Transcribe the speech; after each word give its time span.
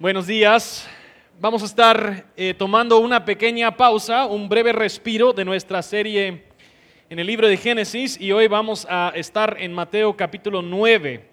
Buenos 0.00 0.28
días. 0.28 0.88
Vamos 1.40 1.60
a 1.64 1.66
estar 1.66 2.26
eh, 2.36 2.54
tomando 2.54 2.98
una 2.98 3.24
pequeña 3.24 3.76
pausa, 3.76 4.26
un 4.26 4.48
breve 4.48 4.72
respiro 4.72 5.32
de 5.32 5.44
nuestra 5.44 5.82
serie 5.82 6.44
en 7.10 7.18
el 7.18 7.26
libro 7.26 7.48
de 7.48 7.56
Génesis 7.56 8.16
y 8.20 8.30
hoy 8.30 8.46
vamos 8.46 8.86
a 8.88 9.10
estar 9.16 9.56
en 9.58 9.74
Mateo 9.74 10.16
capítulo 10.16 10.62
9. 10.62 11.28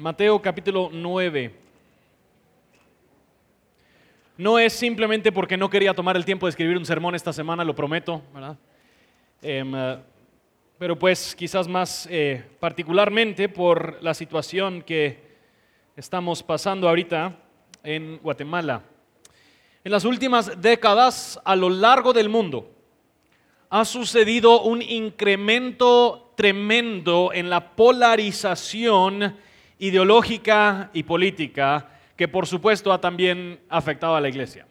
Mateo 0.00 0.42
capítulo 0.42 0.90
9. 0.92 1.54
No 4.38 4.58
es 4.58 4.72
simplemente 4.72 5.30
porque 5.30 5.56
no 5.56 5.70
quería 5.70 5.94
tomar 5.94 6.16
el 6.16 6.24
tiempo 6.24 6.46
de 6.46 6.50
escribir 6.50 6.78
un 6.78 6.84
sermón 6.84 7.14
esta 7.14 7.32
semana, 7.32 7.62
lo 7.62 7.76
prometo, 7.76 8.22
¿verdad? 8.34 8.56
Em, 9.40 9.72
eh, 9.72 9.98
pero 10.80 10.98
pues 10.98 11.36
quizás 11.36 11.68
más 11.68 12.08
eh, 12.10 12.42
particularmente 12.58 13.48
por 13.48 14.02
la 14.02 14.14
situación 14.14 14.82
que 14.82 15.30
estamos 15.96 16.42
pasando 16.42 16.88
ahorita 16.88 17.36
en 17.82 18.18
Guatemala. 18.18 18.82
En 19.84 19.92
las 19.92 20.04
últimas 20.04 20.60
décadas, 20.60 21.38
a 21.44 21.54
lo 21.54 21.68
largo 21.68 22.12
del 22.12 22.28
mundo, 22.28 22.70
ha 23.68 23.84
sucedido 23.84 24.62
un 24.62 24.80
incremento 24.80 26.32
tremendo 26.34 27.30
en 27.32 27.50
la 27.50 27.74
polarización 27.74 29.36
ideológica 29.78 30.90
y 30.94 31.02
política 31.02 31.88
que 32.16 32.28
por 32.28 32.46
supuesto 32.46 32.92
ha 32.92 33.00
también 33.00 33.60
afectado 33.68 34.14
a 34.14 34.20
la 34.20 34.28
iglesia. 34.28 34.66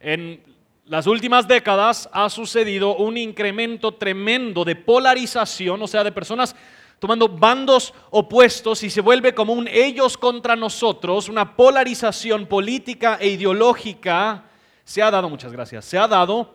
En 0.00 0.42
las 0.86 1.06
últimas 1.06 1.46
décadas 1.46 2.08
ha 2.12 2.28
sucedido 2.30 2.96
un 2.96 3.16
incremento 3.16 3.94
tremendo 3.94 4.64
de 4.64 4.76
polarización, 4.76 5.80
o 5.80 5.86
sea, 5.86 6.04
de 6.04 6.12
personas 6.12 6.54
tomando 6.98 7.28
bandos 7.28 7.92
opuestos 8.10 8.82
y 8.82 8.90
se 8.90 9.00
vuelve 9.00 9.34
como 9.34 9.52
un 9.52 9.68
ellos 9.68 10.16
contra 10.16 10.56
nosotros, 10.56 11.28
una 11.28 11.56
polarización 11.56 12.46
política 12.46 13.18
e 13.20 13.28
ideológica 13.28 14.44
se 14.84 15.02
ha 15.02 15.10
dado, 15.10 15.30
muchas 15.30 15.50
gracias, 15.50 15.84
se 15.86 15.98
ha 15.98 16.06
dado 16.06 16.54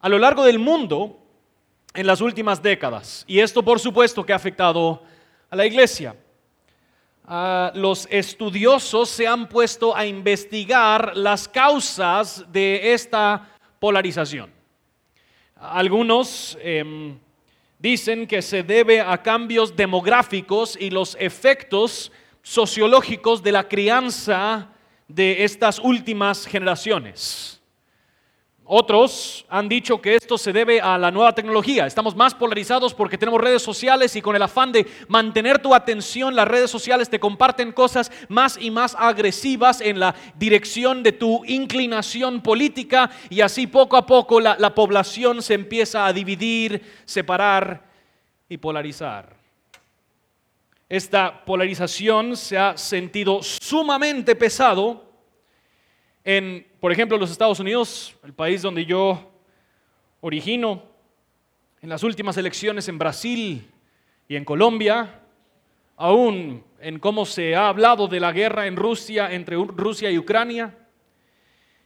a 0.00 0.08
lo 0.08 0.18
largo 0.18 0.44
del 0.44 0.58
mundo 0.58 1.18
en 1.94 2.06
las 2.06 2.20
últimas 2.20 2.62
décadas. 2.62 3.24
Y 3.26 3.40
esto 3.40 3.62
por 3.62 3.80
supuesto 3.80 4.24
que 4.24 4.32
ha 4.32 4.36
afectado 4.36 5.02
a 5.48 5.56
la 5.56 5.66
iglesia. 5.66 6.14
Ah, 7.26 7.72
los 7.74 8.06
estudiosos 8.10 9.08
se 9.08 9.26
han 9.26 9.48
puesto 9.48 9.96
a 9.96 10.04
investigar 10.04 11.16
las 11.16 11.48
causas 11.48 12.44
de 12.52 12.92
esta 12.92 13.48
polarización. 13.78 14.52
Algunos 15.56 16.58
em, 16.60 17.18
dicen 17.80 18.26
que 18.26 18.42
se 18.42 18.62
debe 18.62 19.00
a 19.00 19.22
cambios 19.22 19.74
demográficos 19.74 20.76
y 20.78 20.90
los 20.90 21.16
efectos 21.18 22.12
sociológicos 22.42 23.42
de 23.42 23.52
la 23.52 23.68
crianza 23.68 24.68
de 25.08 25.44
estas 25.44 25.78
últimas 25.78 26.46
generaciones. 26.46 27.59
Otros 28.72 29.44
han 29.48 29.68
dicho 29.68 30.00
que 30.00 30.14
esto 30.14 30.38
se 30.38 30.52
debe 30.52 30.80
a 30.80 30.96
la 30.96 31.10
nueva 31.10 31.34
tecnología. 31.34 31.88
Estamos 31.88 32.14
más 32.14 32.36
polarizados 32.36 32.94
porque 32.94 33.18
tenemos 33.18 33.40
redes 33.40 33.62
sociales 33.62 34.14
y 34.14 34.22
con 34.22 34.36
el 34.36 34.42
afán 34.42 34.70
de 34.70 34.86
mantener 35.08 35.58
tu 35.58 35.74
atención, 35.74 36.36
las 36.36 36.46
redes 36.46 36.70
sociales 36.70 37.10
te 37.10 37.18
comparten 37.18 37.72
cosas 37.72 38.12
más 38.28 38.56
y 38.60 38.70
más 38.70 38.94
agresivas 38.96 39.80
en 39.80 39.98
la 39.98 40.14
dirección 40.36 41.02
de 41.02 41.10
tu 41.10 41.44
inclinación 41.46 42.42
política 42.42 43.10
y 43.28 43.40
así 43.40 43.66
poco 43.66 43.96
a 43.96 44.06
poco 44.06 44.40
la, 44.40 44.54
la 44.56 44.72
población 44.72 45.42
se 45.42 45.54
empieza 45.54 46.06
a 46.06 46.12
dividir, 46.12 46.80
separar 47.04 47.82
y 48.48 48.56
polarizar. 48.56 49.34
Esta 50.88 51.44
polarización 51.44 52.36
se 52.36 52.56
ha 52.56 52.76
sentido 52.76 53.42
sumamente 53.42 54.36
pesado 54.36 55.09
en, 56.24 56.66
por 56.80 56.92
ejemplo, 56.92 57.16
los 57.16 57.30
Estados 57.30 57.60
Unidos, 57.60 58.16
el 58.24 58.34
país 58.34 58.62
donde 58.62 58.84
yo 58.84 59.30
origino, 60.20 60.82
en 61.82 61.88
las 61.88 62.02
últimas 62.02 62.36
elecciones 62.36 62.88
en 62.88 62.98
Brasil 62.98 63.70
y 64.28 64.36
en 64.36 64.44
Colombia, 64.44 65.20
aún 65.96 66.62
en 66.80 66.98
cómo 66.98 67.24
se 67.24 67.54
ha 67.54 67.68
hablado 67.68 68.06
de 68.06 68.20
la 68.20 68.32
guerra 68.32 68.66
en 68.66 68.76
Rusia 68.76 69.32
entre 69.32 69.56
Rusia 69.56 70.10
y 70.10 70.18
Ucrania. 70.18 70.76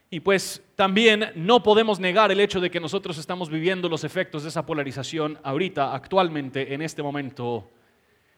Y 0.09 0.19
pues 0.19 0.63
también 0.75 1.31
no 1.35 1.63
podemos 1.63 1.99
negar 1.99 2.31
el 2.31 2.39
hecho 2.39 2.59
de 2.59 2.69
que 2.69 2.79
nosotros 2.79 3.17
estamos 3.17 3.49
viviendo 3.49 3.89
los 3.89 4.03
efectos 4.03 4.43
de 4.43 4.49
esa 4.49 4.65
polarización 4.65 5.39
ahorita, 5.43 5.93
actualmente, 5.93 6.73
en 6.73 6.81
este 6.81 7.01
momento, 7.01 7.69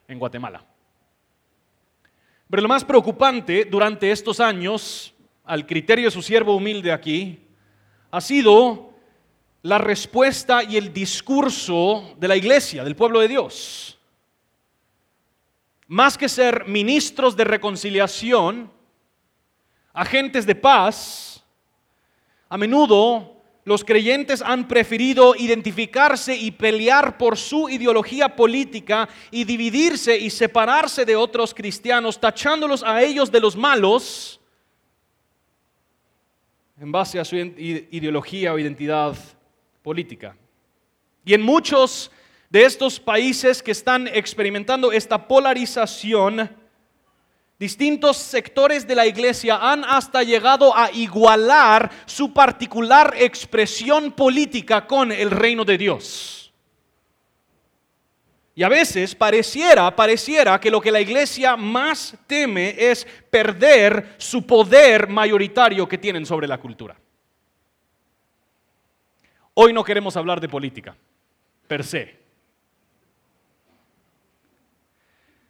en 0.07 0.17
Guatemala. 0.17 0.65
Pero 2.49 2.61
lo 2.61 2.69
más 2.69 2.85
preocupante 2.85 3.65
durante 3.65 4.09
estos 4.09 4.39
años 4.39 5.13
al 5.47 5.65
criterio 5.65 6.05
de 6.05 6.11
su 6.11 6.21
siervo 6.21 6.55
humilde 6.55 6.91
aquí, 6.91 7.39
ha 8.11 8.21
sido 8.21 8.93
la 9.63 9.77
respuesta 9.77 10.63
y 10.63 10.77
el 10.77 10.93
discurso 10.93 12.15
de 12.17 12.27
la 12.27 12.35
iglesia, 12.35 12.83
del 12.83 12.95
pueblo 12.95 13.19
de 13.21 13.29
Dios. 13.29 13.97
Más 15.87 16.17
que 16.17 16.29
ser 16.29 16.67
ministros 16.67 17.35
de 17.35 17.45
reconciliación, 17.45 18.71
agentes 19.93 20.45
de 20.45 20.55
paz, 20.55 21.43
a 22.49 22.57
menudo 22.57 23.37
los 23.63 23.83
creyentes 23.83 24.41
han 24.41 24.67
preferido 24.67 25.35
identificarse 25.35 26.35
y 26.35 26.51
pelear 26.51 27.17
por 27.17 27.37
su 27.37 27.67
ideología 27.67 28.33
política 28.33 29.09
y 29.31 29.43
dividirse 29.43 30.17
y 30.17 30.29
separarse 30.29 31.03
de 31.03 31.17
otros 31.17 31.53
cristianos, 31.53 32.19
tachándolos 32.19 32.83
a 32.83 33.01
ellos 33.01 33.29
de 33.29 33.41
los 33.41 33.57
malos 33.57 34.36
en 36.79 36.91
base 36.91 37.19
a 37.19 37.25
su 37.25 37.35
ideología 37.35 38.53
o 38.53 38.59
identidad 38.59 39.15
política. 39.81 40.35
Y 41.25 41.33
en 41.33 41.41
muchos 41.41 42.11
de 42.49 42.65
estos 42.65 42.99
países 42.99 43.63
que 43.63 43.71
están 43.71 44.07
experimentando 44.07 44.91
esta 44.91 45.27
polarización, 45.27 46.49
distintos 47.59 48.17
sectores 48.17 48.87
de 48.87 48.95
la 48.95 49.07
iglesia 49.07 49.57
han 49.57 49.83
hasta 49.83 50.21
llegado 50.23 50.75
a 50.75 50.91
igualar 50.91 51.89
su 52.05 52.31
particular 52.31 53.15
expresión 53.17 54.11
política 54.11 54.85
con 54.85 55.11
el 55.11 55.31
reino 55.31 55.65
de 55.65 55.77
Dios. 55.77 56.46
Y 58.57 58.63
a 58.63 58.69
veces 58.69 59.13
pareciera, 59.13 59.95
pareciera 59.95 60.59
que 60.59 60.71
lo 60.71 60.81
que 60.81 60.91
la 60.91 60.99
iglesia 60.99 61.55
más 61.55 62.17
teme 62.25 62.73
es 62.75 63.05
perder 63.29 64.15
su 64.17 64.47
poder 64.47 65.07
mayoritario 65.07 65.87
que 65.87 65.99
tienen 65.99 66.25
sobre 66.25 66.47
la 66.47 66.57
cultura. 66.57 66.97
Hoy 69.53 69.73
no 69.73 69.83
queremos 69.83 70.17
hablar 70.17 70.41
de 70.41 70.49
política, 70.49 70.97
per 71.67 71.83
se. 71.83 72.17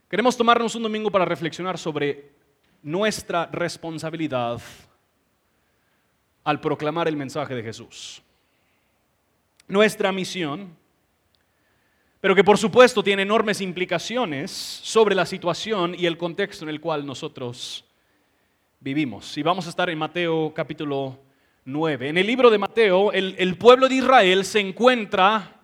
Queremos 0.09 0.35
tomarnos 0.35 0.75
un 0.75 0.83
domingo 0.83 1.09
para 1.09 1.23
reflexionar 1.23 1.77
sobre 1.77 2.31
nuestra 2.83 3.45
responsabilidad 3.45 4.59
al 6.43 6.59
proclamar 6.59 7.07
el 7.07 7.15
mensaje 7.15 7.55
de 7.55 7.63
Jesús. 7.63 8.21
Nuestra 9.65 10.11
misión 10.11 10.75
pero 12.27 12.35
que 12.35 12.43
por 12.43 12.57
supuesto 12.57 13.01
tiene 13.01 13.21
enormes 13.21 13.61
implicaciones 13.61 14.51
sobre 14.51 15.15
la 15.15 15.25
situación 15.25 15.95
y 15.97 16.07
el 16.07 16.17
contexto 16.17 16.65
en 16.65 16.69
el 16.69 16.81
cual 16.81 17.05
nosotros 17.05 17.85
vivimos. 18.81 19.37
Y 19.37 19.43
vamos 19.43 19.65
a 19.65 19.69
estar 19.69 19.89
en 19.89 19.97
Mateo 19.97 20.51
capítulo 20.53 21.21
9. 21.63 22.09
En 22.09 22.17
el 22.17 22.27
libro 22.27 22.49
de 22.49 22.57
Mateo, 22.57 23.13
el, 23.13 23.33
el 23.37 23.57
pueblo 23.57 23.87
de 23.87 23.95
Israel 23.95 24.43
se 24.43 24.59
encuentra 24.59 25.55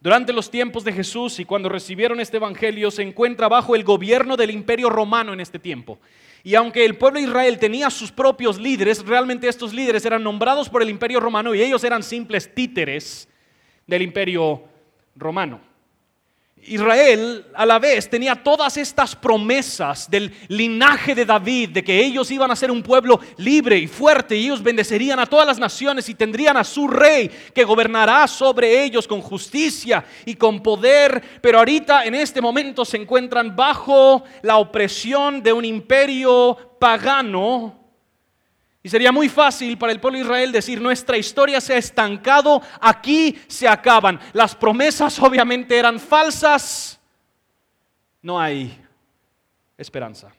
durante 0.00 0.32
los 0.32 0.50
tiempos 0.50 0.82
de 0.82 0.92
Jesús 0.92 1.38
y 1.38 1.44
cuando 1.44 1.68
recibieron 1.68 2.18
este 2.18 2.38
Evangelio, 2.38 2.90
se 2.90 3.02
encuentra 3.02 3.46
bajo 3.46 3.76
el 3.76 3.84
gobierno 3.84 4.36
del 4.36 4.50
imperio 4.50 4.90
romano 4.90 5.32
en 5.32 5.38
este 5.38 5.60
tiempo. 5.60 6.00
Y 6.42 6.56
aunque 6.56 6.84
el 6.84 6.96
pueblo 6.96 7.20
de 7.20 7.26
Israel 7.26 7.56
tenía 7.60 7.88
sus 7.88 8.10
propios 8.10 8.58
líderes, 8.58 9.06
realmente 9.06 9.46
estos 9.46 9.72
líderes 9.72 10.04
eran 10.04 10.24
nombrados 10.24 10.68
por 10.68 10.82
el 10.82 10.90
imperio 10.90 11.20
romano 11.20 11.54
y 11.54 11.62
ellos 11.62 11.84
eran 11.84 12.02
simples 12.02 12.52
títeres 12.52 13.28
del 13.86 14.02
imperio 14.02 14.60
romano. 15.14 15.72
Israel 16.66 17.44
a 17.54 17.66
la 17.66 17.78
vez 17.78 18.08
tenía 18.08 18.42
todas 18.42 18.76
estas 18.76 19.14
promesas 19.14 20.08
del 20.10 20.32
linaje 20.48 21.14
de 21.14 21.26
David, 21.26 21.70
de 21.70 21.84
que 21.84 22.04
ellos 22.04 22.30
iban 22.30 22.50
a 22.50 22.56
ser 22.56 22.70
un 22.70 22.82
pueblo 22.82 23.20
libre 23.36 23.76
y 23.76 23.86
fuerte 23.86 24.36
y 24.36 24.46
ellos 24.46 24.62
bendecerían 24.62 25.18
a 25.18 25.26
todas 25.26 25.46
las 25.46 25.58
naciones 25.58 26.08
y 26.08 26.14
tendrían 26.14 26.56
a 26.56 26.64
su 26.64 26.88
rey 26.88 27.30
que 27.54 27.64
gobernará 27.64 28.26
sobre 28.26 28.82
ellos 28.82 29.06
con 29.06 29.20
justicia 29.20 30.04
y 30.24 30.34
con 30.34 30.62
poder, 30.62 31.22
pero 31.40 31.58
ahorita 31.58 32.04
en 32.04 32.14
este 32.14 32.40
momento 32.40 32.84
se 32.84 32.96
encuentran 32.96 33.54
bajo 33.54 34.24
la 34.42 34.56
opresión 34.56 35.42
de 35.42 35.52
un 35.52 35.64
imperio 35.64 36.76
pagano 36.78 37.83
y 38.84 38.90
sería 38.90 39.10
muy 39.10 39.30
fácil 39.30 39.78
para 39.78 39.92
el 39.92 39.98
pueblo 39.98 40.18
de 40.18 40.24
Israel 40.26 40.52
decir, 40.52 40.78
nuestra 40.78 41.16
historia 41.16 41.58
se 41.58 41.72
ha 41.72 41.78
estancado, 41.78 42.60
aquí 42.82 43.34
se 43.48 43.66
acaban. 43.66 44.20
Las 44.34 44.54
promesas 44.54 45.18
obviamente 45.20 45.74
eran 45.78 45.98
falsas, 45.98 47.00
no 48.20 48.38
hay 48.38 48.78
esperanza. 49.78 50.34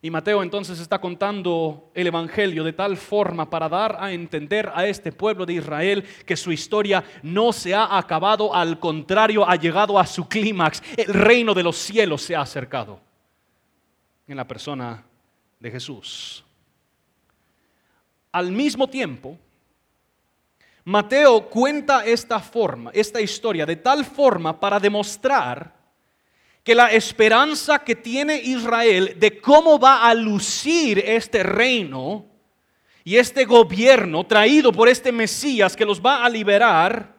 Y 0.00 0.10
Mateo 0.10 0.42
entonces 0.42 0.80
está 0.80 0.98
contando 0.98 1.90
el 1.92 2.06
Evangelio 2.06 2.64
de 2.64 2.72
tal 2.72 2.96
forma 2.96 3.50
para 3.50 3.68
dar 3.68 3.98
a 4.00 4.12
entender 4.12 4.72
a 4.74 4.86
este 4.86 5.12
pueblo 5.12 5.44
de 5.44 5.52
Israel 5.52 6.02
que 6.24 6.34
su 6.34 6.50
historia 6.50 7.04
no 7.22 7.52
se 7.52 7.74
ha 7.74 7.98
acabado, 7.98 8.54
al 8.54 8.78
contrario, 8.78 9.46
ha 9.46 9.56
llegado 9.56 9.98
a 9.98 10.06
su 10.06 10.26
clímax. 10.26 10.82
El 10.96 11.12
reino 11.12 11.52
de 11.52 11.62
los 11.62 11.76
cielos 11.76 12.22
se 12.22 12.34
ha 12.34 12.40
acercado 12.40 13.00
en 14.26 14.38
la 14.38 14.48
persona 14.48 15.04
de 15.60 15.70
Jesús. 15.70 16.43
Al 18.34 18.50
mismo 18.50 18.88
tiempo, 18.88 19.38
Mateo 20.82 21.48
cuenta 21.48 22.04
esta 22.04 22.40
forma, 22.40 22.90
esta 22.92 23.20
historia, 23.20 23.64
de 23.64 23.76
tal 23.76 24.04
forma 24.04 24.58
para 24.58 24.80
demostrar 24.80 25.72
que 26.64 26.74
la 26.74 26.90
esperanza 26.90 27.78
que 27.84 27.94
tiene 27.94 28.36
Israel 28.36 29.14
de 29.20 29.40
cómo 29.40 29.78
va 29.78 30.08
a 30.08 30.12
lucir 30.14 30.98
este 30.98 31.44
reino 31.44 32.26
y 33.04 33.18
este 33.18 33.44
gobierno 33.44 34.26
traído 34.26 34.72
por 34.72 34.88
este 34.88 35.12
Mesías 35.12 35.76
que 35.76 35.86
los 35.86 36.04
va 36.04 36.24
a 36.24 36.28
liberar, 36.28 37.14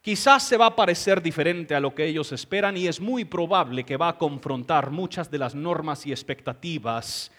quizás 0.00 0.44
se 0.44 0.56
va 0.56 0.66
a 0.66 0.76
parecer 0.76 1.20
diferente 1.20 1.74
a 1.74 1.80
lo 1.80 1.96
que 1.96 2.06
ellos 2.06 2.30
esperan 2.30 2.76
y 2.76 2.86
es 2.86 3.00
muy 3.00 3.24
probable 3.24 3.82
que 3.82 3.96
va 3.96 4.10
a 4.10 4.18
confrontar 4.18 4.92
muchas 4.92 5.28
de 5.32 5.38
las 5.38 5.56
normas 5.56 6.06
y 6.06 6.12
expectativas 6.12 7.32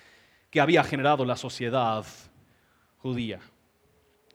que 0.50 0.60
había 0.60 0.84
generado 0.84 1.24
la 1.24 1.38
sociedad 1.38 2.06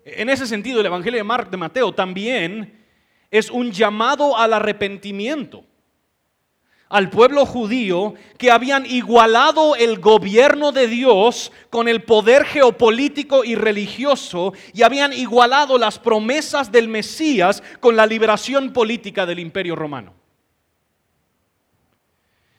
En 0.05 0.29
ese 0.29 0.47
sentido, 0.47 0.81
el 0.81 0.87
Evangelio 0.87 1.25
de, 1.25 1.45
de 1.51 1.57
Mateo 1.57 1.93
también 1.93 2.85
es 3.31 3.51
un 3.51 3.73
llamado 3.73 4.37
al 4.37 4.53
arrepentimiento 4.53 5.65
al 6.89 7.11
pueblo 7.11 7.45
judío 7.45 8.15
que 8.39 8.51
habían 8.51 8.87
igualado 8.87 9.77
el 9.77 9.99
gobierno 9.99 10.73
de 10.73 10.87
Dios 10.87 11.53
con 11.71 11.89
el 11.89 12.03
poder 12.03 12.45
geopolítico 12.45 13.45
y 13.45 13.55
religioso 13.55 14.55
y 14.73 14.83
habían 14.83 15.13
igualado 15.13 15.77
las 15.79 15.99
promesas 15.99 16.73
del 16.73 16.89
Mesías 16.89 17.63
con 17.81 17.97
la 17.97 18.07
liberación 18.07 18.73
política 18.73 19.27
del 19.27 19.39
imperio 19.39 19.77
romano. 19.77 20.15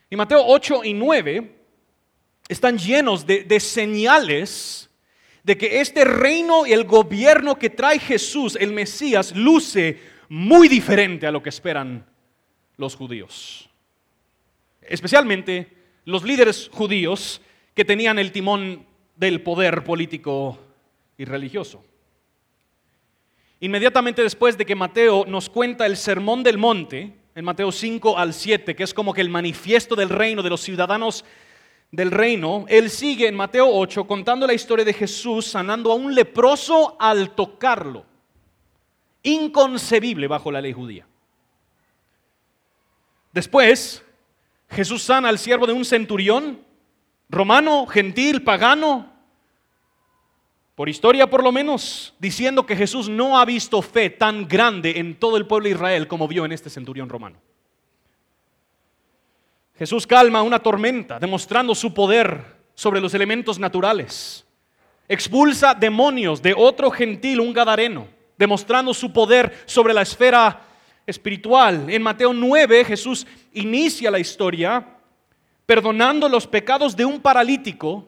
Y 0.09 0.15
Mateo 0.15 0.43
8 0.45 0.83
y 0.83 0.93
9 0.93 1.55
están 2.47 2.77
llenos 2.77 3.25
de, 3.25 3.43
de 3.43 3.59
señales 3.59 4.88
de 5.43 5.57
que 5.57 5.81
este 5.81 6.05
reino 6.05 6.65
y 6.65 6.73
el 6.73 6.83
gobierno 6.83 7.57
que 7.57 7.69
trae 7.69 7.99
Jesús, 7.99 8.57
el 8.59 8.73
Mesías, 8.73 9.35
luce 9.35 9.99
muy 10.27 10.67
diferente 10.67 11.27
a 11.27 11.31
lo 11.31 11.41
que 11.41 11.49
esperan 11.49 12.05
los 12.77 12.95
judíos 12.95 13.69
especialmente 14.89 15.71
los 16.05 16.23
líderes 16.23 16.69
judíos 16.73 17.41
que 17.73 17.85
tenían 17.85 18.19
el 18.19 18.31
timón 18.31 18.85
del 19.15 19.41
poder 19.41 19.83
político 19.83 20.59
y 21.17 21.25
religioso. 21.25 21.83
Inmediatamente 23.59 24.23
después 24.23 24.57
de 24.57 24.65
que 24.65 24.75
Mateo 24.75 25.25
nos 25.27 25.49
cuenta 25.49 25.85
el 25.85 25.97
sermón 25.97 26.43
del 26.43 26.57
monte, 26.57 27.13
en 27.35 27.45
Mateo 27.45 27.71
5 27.71 28.17
al 28.17 28.33
7, 28.33 28.75
que 28.75 28.83
es 28.83 28.93
como 28.93 29.13
que 29.13 29.21
el 29.21 29.29
manifiesto 29.29 29.95
del 29.95 30.09
reino 30.09 30.41
de 30.41 30.49
los 30.49 30.61
ciudadanos 30.61 31.23
del 31.91 32.11
reino, 32.11 32.65
él 32.67 32.89
sigue 32.89 33.27
en 33.27 33.35
Mateo 33.35 33.67
8 33.67 34.05
contando 34.05 34.45
la 34.45 34.53
historia 34.53 34.85
de 34.85 34.93
Jesús 34.93 35.47
sanando 35.47 35.91
a 35.91 35.95
un 35.95 36.13
leproso 36.13 36.95
al 36.99 37.31
tocarlo. 37.31 38.05
Inconcebible 39.23 40.27
bajo 40.27 40.51
la 40.51 40.61
ley 40.61 40.73
judía. 40.73 41.07
Después, 43.33 44.03
Jesús 44.69 45.03
sana 45.03 45.29
al 45.29 45.39
siervo 45.39 45.65
de 45.67 45.73
un 45.73 45.85
centurión, 45.85 46.61
romano, 47.29 47.85
gentil, 47.87 48.43
pagano, 48.43 49.11
por 50.75 50.87
historia 50.87 51.29
por 51.29 51.43
lo 51.43 51.51
menos, 51.51 52.13
diciendo 52.19 52.65
que 52.65 52.75
Jesús 52.75 53.09
no 53.09 53.37
ha 53.37 53.45
visto 53.45 53.81
fe 53.81 54.09
tan 54.09 54.47
grande 54.47 54.99
en 54.99 55.19
todo 55.19 55.37
el 55.37 55.45
pueblo 55.45 55.65
de 55.65 55.75
Israel 55.75 56.07
como 56.07 56.27
vio 56.27 56.45
en 56.45 56.51
este 56.51 56.69
centurión 56.69 57.09
romano. 57.09 57.37
Jesús 59.79 60.05
calma 60.05 60.41
una 60.41 60.59
tormenta, 60.59 61.19
demostrando 61.19 61.73
su 61.73 61.93
poder 61.93 62.57
sobre 62.75 62.99
los 62.99 63.13
elementos 63.13 63.57
naturales. 63.57 64.45
Expulsa 65.07 65.73
demonios 65.73 66.41
de 66.41 66.53
otro 66.55 66.91
gentil, 66.91 67.39
un 67.39 67.53
gadareno, 67.53 68.05
demostrando 68.37 68.93
su 68.93 69.13
poder 69.13 69.63
sobre 69.65 69.93
la 69.93 70.01
esfera 70.01 70.65
espiritual. 71.07 71.89
En 71.89 72.01
Mateo 72.01 72.33
9 72.33 72.83
Jesús 72.83 73.25
inicia 73.53 74.11
la 74.11 74.19
historia 74.19 74.85
perdonando 75.65 76.27
los 76.27 76.45
pecados 76.45 76.93
de 76.93 77.05
un 77.05 77.21
paralítico. 77.21 78.05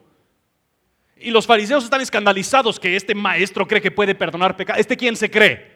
Y 1.16 1.30
los 1.30 1.46
fariseos 1.46 1.84
están 1.84 2.02
escandalizados 2.02 2.78
que 2.78 2.96
este 2.96 3.14
maestro 3.14 3.66
cree 3.66 3.80
que 3.80 3.90
puede 3.90 4.14
perdonar 4.14 4.56
pecados. 4.58 4.78
¿Este 4.78 4.96
quién 4.96 5.16
se 5.16 5.30
cree? 5.30 5.72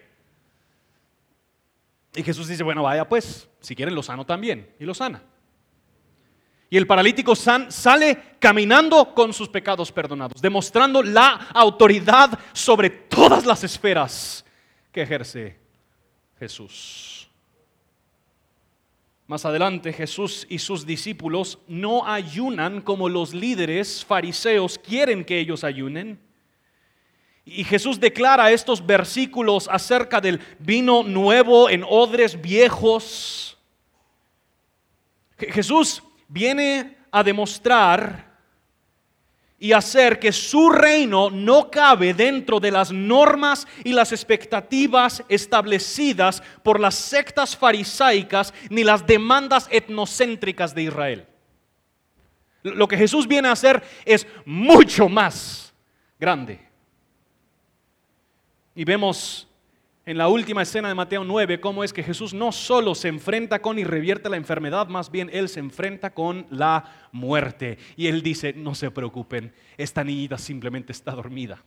Y 2.14 2.22
Jesús 2.22 2.49
dice, 2.49 2.62
bueno, 2.62 2.82
vaya 2.82 3.08
pues, 3.08 3.49
si 3.60 3.75
quieren 3.75 3.94
lo 3.94 4.02
sano 4.02 4.26
también. 4.26 4.69
Y 4.78 4.84
lo 4.84 4.92
sana. 4.92 5.22
Y 6.68 6.76
el 6.76 6.86
paralítico 6.86 7.36
sale 7.36 8.36
caminando 8.40 9.14
con 9.14 9.32
sus 9.32 9.48
pecados 9.48 9.92
perdonados, 9.92 10.42
demostrando 10.42 11.02
la 11.02 11.48
autoridad 11.54 12.38
sobre 12.52 12.90
todas 12.90 13.46
las 13.46 13.62
esferas 13.62 14.44
que 14.90 15.02
ejerce 15.02 15.56
Jesús. 16.40 17.28
Más 19.28 19.44
adelante 19.44 19.92
Jesús 19.92 20.46
y 20.48 20.58
sus 20.58 20.86
discípulos 20.86 21.58
no 21.66 22.06
ayunan 22.06 22.80
como 22.80 23.08
los 23.08 23.34
líderes 23.34 24.04
fariseos 24.04 24.78
quieren 24.78 25.24
que 25.24 25.38
ellos 25.38 25.64
ayunen. 25.64 26.20
Y 27.44 27.64
Jesús 27.64 27.98
declara 27.98 28.50
estos 28.50 28.84
versículos 28.84 29.68
acerca 29.70 30.20
del 30.20 30.40
vino 30.58 31.02
nuevo 31.02 31.70
en 31.70 31.84
odres 31.88 32.40
viejos. 32.40 33.56
Jesús 35.38 36.02
viene 36.28 36.96
a 37.11 37.23
demostrar 37.23 38.26
y 39.58 39.73
hacer 39.73 40.19
que 40.19 40.32
su 40.32 40.69
reino 40.69 41.31
no 41.31 41.70
cabe 41.70 42.12
dentro 42.12 42.61
de 42.61 42.70
las 42.70 42.93
normas 42.93 43.67
y 43.84 43.93
las 43.93 44.12
expectativas 44.12 45.25
establecidas 45.28 46.43
por 46.62 46.78
las 46.78 46.94
sectas 46.94 47.56
farisaicas 47.56 48.52
ni 48.69 48.84
las 48.84 49.06
demandas 49.06 49.67
etnocéntricas 49.70 50.75
de 50.75 50.82
Israel. 50.82 51.26
Lo 52.62 52.87
que 52.87 52.99
Jesús 52.99 53.26
viene 53.26 53.49
a 53.49 53.52
hacer 53.52 53.83
es 54.04 54.26
mucho 54.45 55.09
más 55.09 55.73
grande. 56.18 56.61
Y 58.75 58.85
vemos 58.85 59.49
en 60.06 60.18
la 60.18 60.28
última 60.28 60.62
escena 60.62 60.86
de 60.88 60.94
Mateo 60.94 61.25
9 61.25 61.60
cómo 61.60 61.82
es 61.82 61.92
que 61.92 62.04
Jesús 62.04 62.32
no 62.32 62.52
solo 62.52 62.94
se 62.94 63.08
enfrenta 63.08 63.60
con 63.60 63.76
y 63.76 63.84
revierte 63.84 64.28
la 64.28 64.36
enfermedad, 64.36 64.86
más 64.86 65.10
bien 65.10 65.28
Él 65.32 65.48
se 65.48 65.58
enfrenta 65.58 66.14
con 66.14 66.46
la 66.48 67.08
muerte. 67.10 67.78
Y 67.96 68.06
Él 68.06 68.22
dice, 68.22 68.52
no 68.52 68.76
se 68.76 68.90
preocupen, 68.92 69.52
esta 69.76 70.04
niñita 70.04 70.38
simplemente 70.38 70.92
está 70.92 71.10
dormida. 71.10 71.60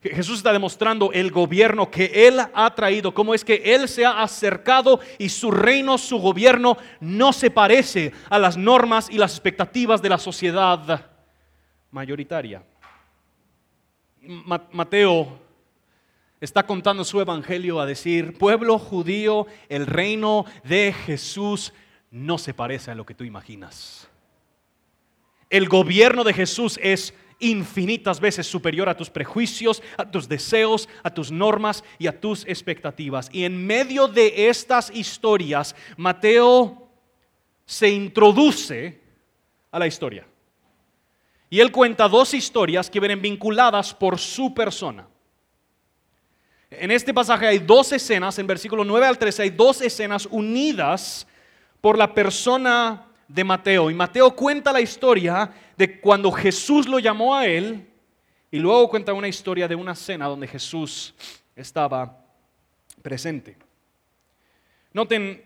Jesús 0.00 0.36
está 0.36 0.52
demostrando 0.52 1.12
el 1.12 1.30
gobierno 1.30 1.90
que 1.90 2.28
Él 2.28 2.38
ha 2.38 2.74
traído, 2.74 3.12
cómo 3.12 3.34
es 3.34 3.44
que 3.44 3.74
Él 3.74 3.88
se 3.88 4.04
ha 4.04 4.22
acercado 4.22 5.00
y 5.18 5.30
su 5.30 5.50
reino, 5.50 5.98
su 5.98 6.18
gobierno 6.18 6.76
no 7.00 7.32
se 7.32 7.50
parece 7.50 8.12
a 8.28 8.38
las 8.38 8.56
normas 8.56 9.10
y 9.10 9.18
las 9.18 9.32
expectativas 9.32 10.02
de 10.02 10.10
la 10.10 10.18
sociedad 10.18 11.10
mayoritaria. 11.90 12.62
Mateo 14.72 15.43
está 16.44 16.66
contando 16.66 17.04
su 17.04 17.20
evangelio 17.20 17.80
a 17.80 17.86
decir, 17.86 18.36
pueblo 18.36 18.78
judío, 18.78 19.46
el 19.68 19.86
reino 19.86 20.44
de 20.62 20.92
Jesús 20.92 21.72
no 22.10 22.38
se 22.38 22.52
parece 22.52 22.90
a 22.90 22.94
lo 22.94 23.06
que 23.06 23.14
tú 23.14 23.24
imaginas. 23.24 24.08
El 25.48 25.68
gobierno 25.68 26.22
de 26.22 26.34
Jesús 26.34 26.78
es 26.82 27.14
infinitas 27.38 28.20
veces 28.20 28.46
superior 28.46 28.88
a 28.88 28.96
tus 28.96 29.10
prejuicios, 29.10 29.82
a 29.96 30.10
tus 30.10 30.28
deseos, 30.28 30.88
a 31.02 31.10
tus 31.10 31.32
normas 31.32 31.82
y 31.98 32.06
a 32.06 32.20
tus 32.20 32.46
expectativas. 32.46 33.28
Y 33.32 33.44
en 33.44 33.66
medio 33.66 34.06
de 34.06 34.48
estas 34.48 34.90
historias, 34.90 35.74
Mateo 35.96 36.88
se 37.64 37.88
introduce 37.88 39.00
a 39.70 39.78
la 39.78 39.86
historia. 39.86 40.26
Y 41.48 41.60
él 41.60 41.72
cuenta 41.72 42.08
dos 42.08 42.34
historias 42.34 42.90
que 42.90 43.00
vienen 43.00 43.22
vinculadas 43.22 43.94
por 43.94 44.18
su 44.18 44.52
persona. 44.52 45.08
En 46.80 46.90
este 46.90 47.12
pasaje 47.12 47.46
hay 47.46 47.58
dos 47.58 47.92
escenas, 47.92 48.38
en 48.38 48.46
versículo 48.46 48.84
9 48.84 49.06
al 49.06 49.18
13 49.18 49.42
hay 49.42 49.50
dos 49.50 49.80
escenas 49.80 50.26
unidas 50.30 51.26
por 51.80 51.98
la 51.98 52.14
persona 52.14 53.06
de 53.28 53.44
Mateo. 53.44 53.90
Y 53.90 53.94
Mateo 53.94 54.34
cuenta 54.34 54.72
la 54.72 54.80
historia 54.80 55.52
de 55.76 56.00
cuando 56.00 56.30
Jesús 56.30 56.86
lo 56.86 56.98
llamó 56.98 57.34
a 57.34 57.46
él 57.46 57.86
y 58.50 58.58
luego 58.58 58.88
cuenta 58.88 59.12
una 59.12 59.28
historia 59.28 59.66
de 59.66 59.74
una 59.74 59.94
cena 59.94 60.26
donde 60.26 60.46
Jesús 60.46 61.14
estaba 61.56 62.24
presente. 63.02 63.56
Noten 64.92 65.44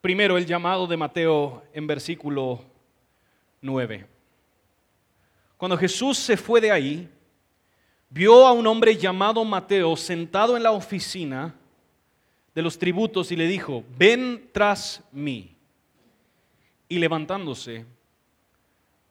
primero 0.00 0.36
el 0.36 0.44
llamado 0.44 0.86
de 0.86 0.96
Mateo 0.96 1.64
en 1.72 1.86
versículo 1.86 2.62
9. 3.62 4.06
Cuando 5.56 5.78
Jesús 5.78 6.18
se 6.18 6.36
fue 6.36 6.60
de 6.60 6.70
ahí, 6.70 7.08
vio 8.14 8.46
a 8.46 8.52
un 8.52 8.64
hombre 8.68 8.96
llamado 8.96 9.44
Mateo 9.44 9.96
sentado 9.96 10.56
en 10.56 10.62
la 10.62 10.70
oficina 10.70 11.52
de 12.54 12.62
los 12.62 12.78
tributos 12.78 13.32
y 13.32 13.36
le 13.36 13.48
dijo, 13.48 13.82
ven 13.98 14.50
tras 14.52 15.02
mí. 15.10 15.56
Y 16.88 16.98
levantándose, 16.98 17.84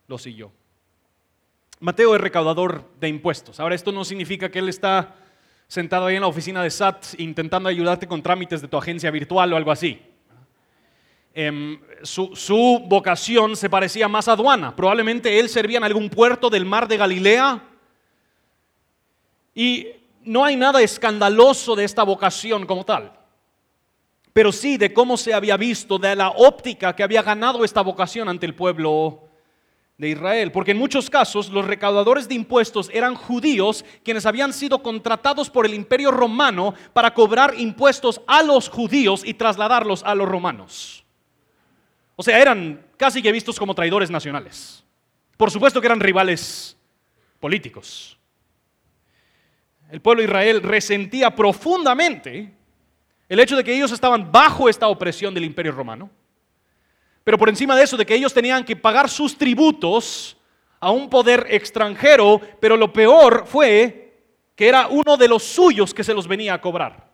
lo 0.08 0.18
siguió. 0.18 0.54
Mateo 1.82 2.16
es 2.16 2.22
recaudador 2.22 2.90
de 3.02 3.10
impuestos. 3.10 3.60
Ahora, 3.60 3.76
esto 3.76 3.92
no 3.92 4.06
significa 4.06 4.50
que 4.50 4.60
él 4.60 4.70
está 4.70 5.16
sentado 5.68 6.06
ahí 6.06 6.16
en 6.16 6.22
la 6.22 6.28
oficina 6.28 6.64
de 6.64 6.70
SAT 6.70 7.20
intentando 7.20 7.68
ayudarte 7.68 8.08
con 8.08 8.24
trámites 8.24 8.62
de 8.62 8.70
tu 8.70 8.78
agencia 8.78 9.12
virtual 9.12 9.52
o 9.52 9.58
algo 9.58 9.72
así. 9.72 10.02
Em, 11.34 11.78
su, 12.04 12.34
su, 12.38 12.82
vocación 12.88 13.58
se 13.58 13.70
parecía 13.70 14.08
más 14.08 14.30
a 14.30 14.34
aduana. 14.34 14.74
Probablemente 14.74 15.42
él 15.42 15.50
servía 15.50 15.80
en 15.80 15.84
algún 15.84 16.10
puerto 16.10 16.50
del 16.50 16.64
mar 16.64 16.88
de 16.88 16.96
Galilea. 16.96 17.73
Y 19.54 19.88
no 20.24 20.44
hay 20.44 20.56
nada 20.56 20.82
escandaloso 20.82 21.76
de 21.76 21.84
esta 21.84 22.04
vocación 22.04 22.66
como 22.66 22.86
tal. 22.86 23.14
Pero 24.34 24.52
sí 24.52 24.78
de 24.78 24.94
cómo 24.94 25.16
se 25.16 25.34
había 25.34 25.58
visto, 25.58 26.00
de 26.00 26.16
la 26.16 26.30
óptica 26.30 26.96
que 26.96 27.04
había 27.04 27.22
ganado 27.22 27.64
esta 27.64 27.82
vocación 27.82 28.30
ante 28.30 28.46
el 28.46 28.56
pueblo 28.56 29.22
de 29.98 30.10
Israel, 30.10 30.52
porque 30.52 30.72
en 30.72 30.80
muchos 30.80 31.10
casos 31.10 31.50
los 31.50 31.66
recaudadores 31.66 32.28
de 32.28 32.34
impuestos 32.34 32.90
eran 32.92 33.14
judíos 33.14 33.86
quienes 34.04 34.26
habían 34.26 34.52
sido 34.52 34.82
contratados 34.82 35.52
por 35.52 35.68
el 35.68 35.74
imperio 35.76 36.10
romano 36.10 36.74
para 36.94 37.14
cobrar 37.14 37.54
impuestos 37.58 38.20
a 38.26 38.42
los 38.42 38.70
judíos 38.70 39.22
y 39.24 39.36
trasladarlos 39.36 40.02
a 40.04 40.16
los 40.16 40.28
romanos. 40.28 41.06
O 42.16 42.24
sea, 42.24 42.40
eran 42.40 42.86
casi 42.98 43.22
que 43.22 43.32
vistos 43.32 43.60
como 43.60 43.76
traidores 43.76 44.10
nacionales. 44.10 44.84
Por 45.38 45.52
supuesto 45.52 45.80
que 45.80 45.88
eran 45.88 46.00
rivales 46.00 46.76
políticos. 47.40 48.18
El 49.94 50.02
pueblo 50.02 50.22
de 50.22 50.28
Israel 50.28 50.62
resentía 50.62 51.34
profundamente 51.34 52.52
el 53.30 53.40
hecho 53.40 53.56
de 53.56 53.64
que 53.64 53.74
ellos 53.74 53.92
estaban 53.92 54.32
bajo 54.32 54.68
esta 54.68 54.88
opresión 54.88 55.34
del 55.34 55.46
imperio 55.46 55.72
romano 55.72 56.10
pero 57.24 57.38
por 57.38 57.50
encima 57.50 57.76
de 57.76 57.84
eso, 57.84 57.98
de 57.98 58.06
que 58.06 58.16
ellos 58.16 58.34
tenían 58.34 58.66
que 58.66 58.76
pagar 58.76 59.10
sus 59.10 59.38
tributos 59.38 60.36
a 60.80 60.92
un 60.92 61.10
poder 61.10 61.48
extranjero, 61.50 62.42
pero 62.60 62.76
lo 62.76 62.92
peor 62.92 63.46
fue 63.48 64.14
que 64.56 64.68
era 64.68 64.88
uno 64.88 65.16
de 65.16 65.30
los 65.30 65.44
suyos 65.44 65.94
que 65.94 66.04
se 66.04 66.14
los 66.14 66.28
venía 66.28 66.54
a 66.54 66.62
cobrar. 66.62 67.10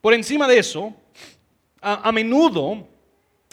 Por 0.00 0.14
encima 0.14 0.46
de 0.46 0.58
eso, 0.58 0.94
a, 1.80 2.10
menudo 2.12 2.86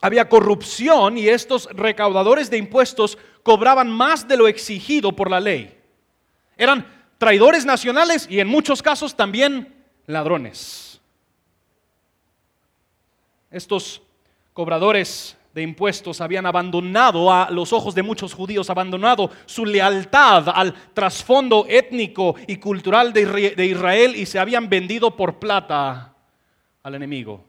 había 0.02 0.30
corrupción 0.30 1.18
y 1.18 1.28
estos 1.28 1.68
recaudadores 1.74 2.50
de 2.50 2.58
impuestos 2.58 3.18
cobraban 3.42 3.90
más 3.90 4.28
de 4.28 4.38
lo 4.38 4.48
exigido 4.48 5.12
por 5.12 5.32
la 5.32 5.40
ley. 5.40 5.76
Eran 6.56 6.86
traidores 7.18 7.66
nacionales 7.66 8.28
y 8.30 8.40
en 8.40 8.48
muchos 8.48 8.82
casos 8.82 9.16
también 9.16 9.74
ladrones. 10.06 11.02
Estos 13.52 14.02
cobradores 14.54 15.38
de 15.54 15.64
impuestos 15.64 16.22
habían 16.22 16.46
abandonado 16.46 17.32
a 17.32 17.50
los 17.50 17.74
ojos 17.74 17.96
de 17.96 18.04
muchos 18.04 18.34
judíos, 18.34 18.70
abandonado 18.70 19.32
su 19.46 19.66
lealtad 19.66 20.50
al 20.50 20.74
trasfondo 20.94 21.66
étnico 21.68 22.36
y 22.46 22.58
cultural 22.58 23.12
de 23.14 23.66
Israel 23.66 24.16
y 24.16 24.26
se 24.26 24.38
habían 24.38 24.70
vendido 24.70 25.16
por 25.16 25.40
plata 25.40 26.14
al 26.84 26.96
enemigo. 26.96 27.44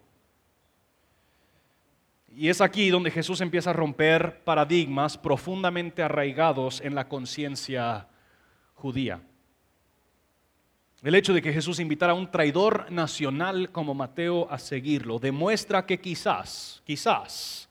Y 2.34 2.48
es 2.48 2.60
aquí 2.60 2.88
donde 2.88 3.10
Jesús 3.10 3.40
empieza 3.40 3.70
a 3.70 3.72
romper 3.72 4.44
paradigmas 4.44 5.18
profundamente 5.18 6.04
arraigados 6.04 6.80
en 6.80 6.94
la 6.94 7.08
conciencia 7.08 8.06
judía. 8.74 9.20
El 11.02 11.14
hecho 11.14 11.32
de 11.32 11.40
que 11.40 11.52
Jesús 11.52 11.78
invitara 11.78 12.12
a 12.12 12.16
un 12.16 12.30
traidor 12.30 12.90
nacional 12.90 13.70
como 13.70 13.94
Mateo 13.94 14.50
a 14.50 14.58
seguirlo 14.58 15.18
demuestra 15.18 15.86
que 15.86 16.00
quizás, 16.00 16.82
quizás, 16.84 17.68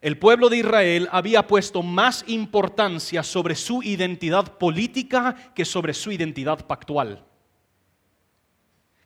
el 0.00 0.18
pueblo 0.18 0.48
de 0.48 0.56
Israel 0.56 1.08
había 1.12 1.46
puesto 1.46 1.80
más 1.80 2.24
importancia 2.26 3.22
sobre 3.22 3.54
su 3.54 3.84
identidad 3.84 4.58
política 4.58 5.52
que 5.54 5.64
sobre 5.64 5.94
su 5.94 6.10
identidad 6.10 6.66
pactual. 6.66 7.24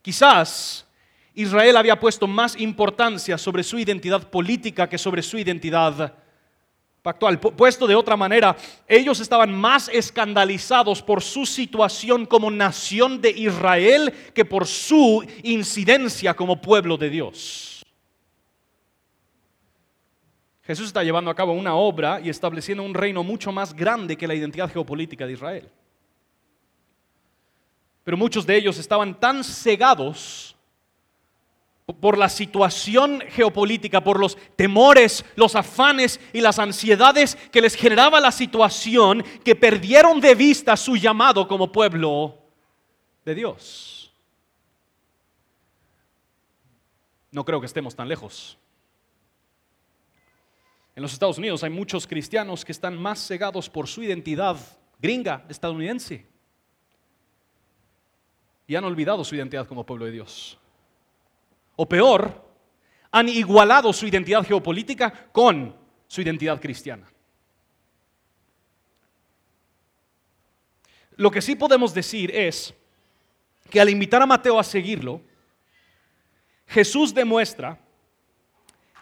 Quizás 0.00 0.88
Israel 1.34 1.76
había 1.76 2.00
puesto 2.00 2.26
más 2.26 2.58
importancia 2.58 3.36
sobre 3.36 3.62
su 3.62 3.78
identidad 3.78 4.30
política 4.30 4.88
que 4.88 4.96
sobre 4.96 5.22
su 5.22 5.36
identidad 5.36 6.14
pactual. 7.06 7.38
Puesto 7.38 7.86
de 7.86 7.94
otra 7.94 8.16
manera, 8.16 8.56
ellos 8.88 9.20
estaban 9.20 9.54
más 9.54 9.88
escandalizados 9.88 11.00
por 11.02 11.22
su 11.22 11.46
situación 11.46 12.26
como 12.26 12.50
nación 12.50 13.20
de 13.20 13.30
Israel 13.30 14.12
que 14.34 14.44
por 14.44 14.66
su 14.66 15.24
incidencia 15.44 16.34
como 16.34 16.60
pueblo 16.60 16.96
de 16.96 17.08
Dios. 17.08 17.86
Jesús 20.64 20.88
está 20.88 21.04
llevando 21.04 21.30
a 21.30 21.36
cabo 21.36 21.52
una 21.52 21.76
obra 21.76 22.20
y 22.20 22.28
estableciendo 22.28 22.82
un 22.82 22.92
reino 22.92 23.22
mucho 23.22 23.52
más 23.52 23.72
grande 23.72 24.16
que 24.16 24.26
la 24.26 24.34
identidad 24.34 24.68
geopolítica 24.68 25.28
de 25.28 25.34
Israel. 25.34 25.70
Pero 28.02 28.16
muchos 28.16 28.44
de 28.44 28.56
ellos 28.56 28.78
estaban 28.78 29.14
tan 29.20 29.44
cegados 29.44 30.55
por 31.94 32.18
la 32.18 32.28
situación 32.28 33.22
geopolítica, 33.28 34.02
por 34.02 34.18
los 34.18 34.36
temores, 34.56 35.24
los 35.36 35.54
afanes 35.54 36.20
y 36.32 36.40
las 36.40 36.58
ansiedades 36.58 37.36
que 37.52 37.60
les 37.60 37.76
generaba 37.76 38.20
la 38.20 38.32
situación, 38.32 39.24
que 39.44 39.54
perdieron 39.54 40.20
de 40.20 40.34
vista 40.34 40.76
su 40.76 40.96
llamado 40.96 41.46
como 41.46 41.70
pueblo 41.70 42.38
de 43.24 43.34
Dios. 43.36 44.12
No 47.30 47.44
creo 47.44 47.60
que 47.60 47.66
estemos 47.66 47.94
tan 47.94 48.08
lejos. 48.08 48.58
En 50.96 51.02
los 51.02 51.12
Estados 51.12 51.38
Unidos 51.38 51.62
hay 51.62 51.70
muchos 51.70 52.06
cristianos 52.06 52.64
que 52.64 52.72
están 52.72 53.00
más 53.00 53.24
cegados 53.24 53.70
por 53.70 53.86
su 53.86 54.02
identidad 54.02 54.56
gringa, 54.98 55.44
estadounidense, 55.48 56.26
y 58.66 58.74
han 58.74 58.84
olvidado 58.84 59.22
su 59.22 59.36
identidad 59.36 59.68
como 59.68 59.86
pueblo 59.86 60.06
de 60.06 60.12
Dios 60.12 60.58
o 61.76 61.88
peor, 61.88 62.44
han 63.10 63.28
igualado 63.28 63.92
su 63.92 64.06
identidad 64.06 64.44
geopolítica 64.44 65.28
con 65.32 65.76
su 66.06 66.20
identidad 66.22 66.60
cristiana. 66.60 67.06
Lo 71.16 71.30
que 71.30 71.40
sí 71.40 71.56
podemos 71.56 71.94
decir 71.94 72.34
es 72.34 72.74
que 73.70 73.80
al 73.80 73.88
invitar 73.88 74.20
a 74.20 74.26
Mateo 74.26 74.58
a 74.58 74.64
seguirlo, 74.64 75.22
Jesús 76.66 77.14
demuestra 77.14 77.78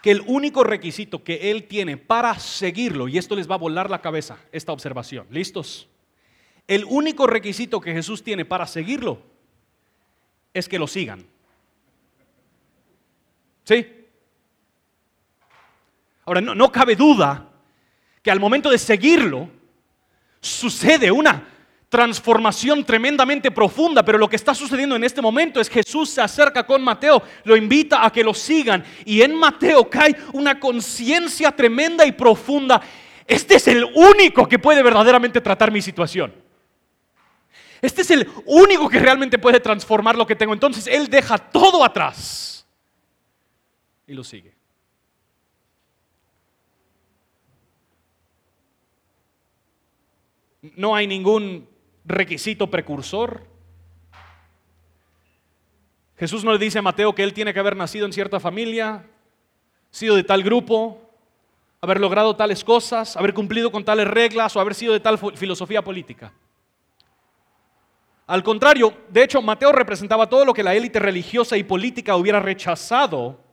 que 0.02 0.11
el 0.11 0.23
único 0.26 0.62
requisito 0.62 1.25
que 1.25 1.50
él 1.50 1.66
tiene 1.66 1.97
para 1.97 2.38
seguirlo, 2.38 3.09
y 3.09 3.19
esto 3.19 3.35
les 3.35 3.50
va 3.50 3.54
a 3.54 3.59
volar 3.59 3.90
la 3.90 4.02
cabeza, 4.02 4.38
esta 4.52 4.71
observación, 4.71 5.26
¿listos? 5.31 5.88
El 6.69 6.85
único 6.85 7.26
requisito 7.26 7.81
que 7.81 7.93
Jesús 7.93 8.23
tiene 8.23 8.45
para 8.45 8.66
seguirlo 8.66 9.23
es 10.52 10.69
que 10.69 10.78
lo 10.78 10.87
sigan. 10.87 11.26
¿Sí? 13.64 13.87
Ahora, 16.26 16.40
no, 16.40 16.54
no 16.54 16.71
cabe 16.71 16.97
duda 16.97 17.50
que 18.23 18.30
al 18.30 18.40
momento 18.40 18.71
de 18.71 18.78
seguirlo, 18.78 19.50
sucede 20.40 21.11
una 21.11 21.49
transformación 21.88 22.85
tremendamente 22.85 23.50
profunda, 23.50 24.04
pero 24.04 24.18
lo 24.18 24.28
que 24.28 24.37
está 24.37 24.54
sucediendo 24.54 24.97
en 24.97 25.04
este 25.04 25.23
momento 25.23 25.61
es 25.61 25.68
Jesús 25.68 26.11
se 26.11 26.21
acerca 26.21 26.66
con 26.66 26.83
Mateo, 26.83 27.23
lo 27.44 27.56
invita 27.56 28.04
a 28.04 28.11
que 28.11 28.25
lo 28.25 28.35
sigan 28.35 28.85
y 29.04 29.23
en 29.23 29.35
Mateo 29.35 29.88
cae 29.88 30.16
una 30.33 30.59
conciencia 30.59 31.52
tremenda 31.52 32.04
y 32.04 32.12
profunda. 32.12 32.80
Este 33.26 33.56
es 33.56 33.68
el 33.68 33.85
único 33.94 34.49
que 34.49 34.59
puede 34.59 34.83
verdaderamente 34.83 35.40
tratar 35.40 35.71
mi 35.71 35.80
situación. 35.80 36.35
Este 37.80 38.02
es 38.02 38.11
el 38.11 38.28
único 38.47 38.88
que 38.88 38.99
realmente 38.99 39.38
puede 39.38 39.61
transformar 39.61 40.16
lo 40.16 40.26
que 40.26 40.35
tengo. 40.35 40.52
Entonces 40.52 40.87
Él 40.87 41.09
deja 41.09 41.38
todo 41.38 41.85
atrás 41.85 42.53
y 44.06 44.14
lo 44.14 44.25
sigue. 44.25 44.54
No 50.76 50.94
hay 50.96 51.06
ningún 51.06 51.68
requisito 52.04 52.70
precursor. 52.70 53.46
Jesús 56.16 56.44
no 56.44 56.52
le 56.52 56.58
dice 56.58 56.78
a 56.78 56.82
Mateo 56.82 57.14
que 57.14 57.23
él 57.23 57.34
tiene 57.34 57.52
que 57.52 57.61
haber 57.61 57.76
nacido 57.76 58.06
en 58.06 58.12
cierta 58.12 58.40
familia, 58.40 59.04
sido 59.90 60.16
de 60.16 60.25
tal 60.25 60.42
grupo, 60.42 61.00
haber 61.80 62.00
logrado 62.00 62.34
tales 62.34 62.64
cosas, 62.64 63.16
haber 63.16 63.34
cumplido 63.34 63.70
con 63.70 63.84
tales 63.84 64.08
reglas 64.08 64.56
o 64.56 64.61
haber 64.61 64.75
sido 64.75 64.92
de 64.92 65.00
tal 65.00 65.18
filosofía 65.37 65.82
política. 65.82 66.32
Al 68.26 68.42
contrario, 68.42 68.96
de 69.11 69.23
hecho, 69.23 69.42
Mateo 69.42 69.70
representaba 69.70 70.28
todo 70.28 70.46
lo 70.46 70.54
que 70.54 70.62
la 70.62 70.75
élite 70.75 70.99
religiosa 70.99 71.58
y 71.58 71.64
política 71.64 72.16
hubiera 72.16 72.40
rechazado 72.40 73.43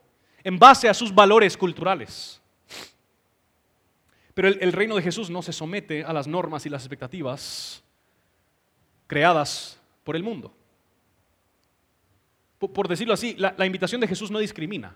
en 0.44 0.60
base 0.60 0.90
a 0.90 0.94
sus 0.94 1.14
valores 1.14 1.58
culturales. 1.58 2.42
Pero 4.34 4.48
el, 4.48 4.72
reino 4.72 4.96
de 4.96 5.02
Jesús 5.02 5.30
no 5.30 5.42
se 5.42 5.54
somete 5.54 6.04
a 6.04 6.14
las 6.14 6.28
normas 6.28 6.66
y 6.66 6.70
las 6.70 6.84
expectativas 6.84 7.84
creadas 9.08 9.80
por 10.04 10.16
el 10.16 10.24
mundo. 10.24 10.54
Por, 12.58 12.88
decirlo 12.88 13.14
así, 13.14 13.36
la 13.38 13.66
invitación 13.66 14.00
de 14.00 14.08
Jesús 14.08 14.32
no 14.32 14.40
discrimina. 14.40 14.96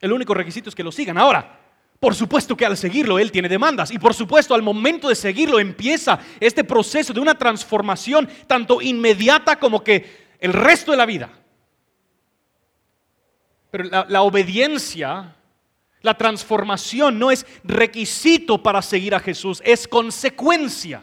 El 0.00 0.12
único 0.12 0.34
requisito 0.34 0.68
es 0.68 0.74
que 0.74 0.84
lo 0.84 0.92
sigan. 0.92 1.16
Ahora, 1.16 1.60
por 1.98 2.14
supuesto 2.14 2.56
que 2.56 2.66
al 2.66 2.76
seguirlo 2.76 3.18
Él 3.18 3.32
tiene 3.32 3.48
demandas 3.48 3.90
y 3.90 3.98
por 3.98 4.12
supuesto 4.12 4.54
al 4.54 4.60
momento 4.60 5.08
de 5.08 5.14
seguirlo 5.14 5.58
empieza 5.58 6.18
este 6.38 6.64
proceso 6.64 7.14
de 7.14 7.20
una 7.20 7.38
transformación 7.38 8.28
tanto 8.46 8.82
inmediata 8.82 9.58
como 9.58 9.82
que 9.82 10.34
el 10.38 10.52
resto 10.52 10.90
de 10.90 10.98
la 10.98 11.06
vida. 11.06 11.30
Pero 13.74 14.04
la, 14.08 14.22
obediencia, 14.22 15.34
la 16.00 16.14
transformación 16.16 17.18
no 17.18 17.32
es 17.32 17.44
requisito 17.64 18.62
para 18.62 18.80
seguir 18.80 19.16
a 19.16 19.18
Jesús, 19.18 19.60
es 19.64 19.88
consecuencia 19.88 21.02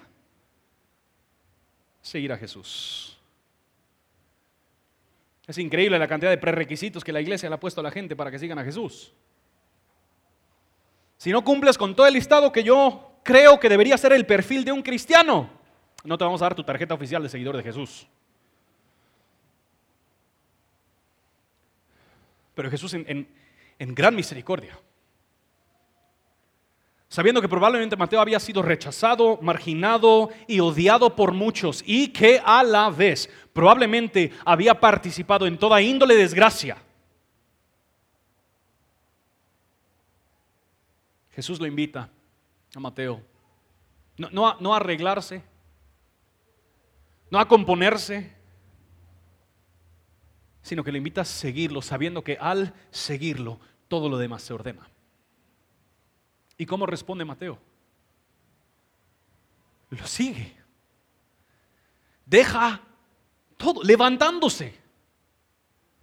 seguir 2.01 2.31
a 2.31 2.37
Jesús. 2.37 3.19
Es 5.45 5.57
increíble 5.57 5.99
la 5.99 6.07
cantidad 6.07 6.31
de 6.31 6.37
prerequisitos 6.37 7.03
que 7.03 7.11
la 7.11 7.19
iglesia 7.19 7.49
le 7.49 7.55
ha 7.55 7.59
puesto 7.59 7.81
a 7.81 7.83
la 7.83 7.91
gente 7.91 8.15
para 8.15 8.31
que 8.31 8.39
sigan 8.39 8.57
a 8.57 8.63
Jesús. 8.63 9.11
Si 11.17 11.29
no 11.29 11.43
cumples 11.43 11.77
con 11.77 11.93
todo 11.93 12.07
el 12.07 12.13
listado 12.13 12.53
que 12.53 12.63
yo 12.63 13.19
creo 13.21 13.59
que 13.59 13.67
debería 13.67 13.97
ser 13.97 14.13
el 14.13 14.25
perfil 14.25 14.63
de 14.63 14.71
un 14.71 14.81
cristiano, 14.81 15.49
no 16.05 16.17
te 16.17 16.23
vamos 16.23 16.41
a 16.41 16.45
dar 16.45 16.55
tu 16.55 16.63
tarjeta 16.63 16.93
oficial 16.93 17.21
de 17.21 17.27
seguidor 17.27 17.57
de 17.57 17.63
Jesús. 17.63 18.07
Pero 22.61 22.69
Jesús 22.69 22.93
en, 22.93 23.25
gran 23.79 24.15
misericordia 24.15 24.77
sabiendo 27.07 27.41
que 27.41 27.49
probablemente 27.49 27.97
Mateo 27.97 28.21
había 28.21 28.39
sido 28.39 28.61
rechazado, 28.61 29.39
marginado 29.41 30.29
y 30.47 30.59
odiado 30.59 31.15
por 31.15 31.31
muchos 31.31 31.83
y 31.87 32.09
que 32.09 32.39
a 32.45 32.61
la 32.61 32.91
vez 32.91 33.27
probablemente 33.51 34.31
había 34.45 34.79
participado 34.79 35.47
en 35.47 35.57
toda 35.57 35.81
índole 35.81 36.13
de 36.13 36.21
desgracia. 36.21 36.77
Jesús 41.31 41.59
lo 41.59 41.65
invita 41.65 42.11
a 42.75 42.79
Mateo, 42.79 43.23
no 44.17 44.73
a 44.73 44.77
arreglarse, 44.77 45.41
no 47.31 47.39
a 47.39 47.47
componerse, 47.47 48.31
sino 50.61 50.83
que 50.83 50.91
le 50.91 50.97
invita 50.99 51.21
a 51.21 51.25
seguirlo, 51.25 51.81
sabiendo 51.81 52.23
que 52.23 52.37
al 52.39 52.73
seguirlo 52.91 53.59
todo 53.87 54.09
lo 54.09 54.17
demás 54.17 54.41
se 54.43 54.53
ordena. 54.53 54.87
¿Y 56.57 56.65
cómo 56.65 56.85
responde 56.85 57.25
Mateo? 57.25 57.59
Lo 59.89 60.05
sigue. 60.05 60.55
Deja 62.25 62.81
todo, 63.57 63.83
levantándose. 63.83 64.79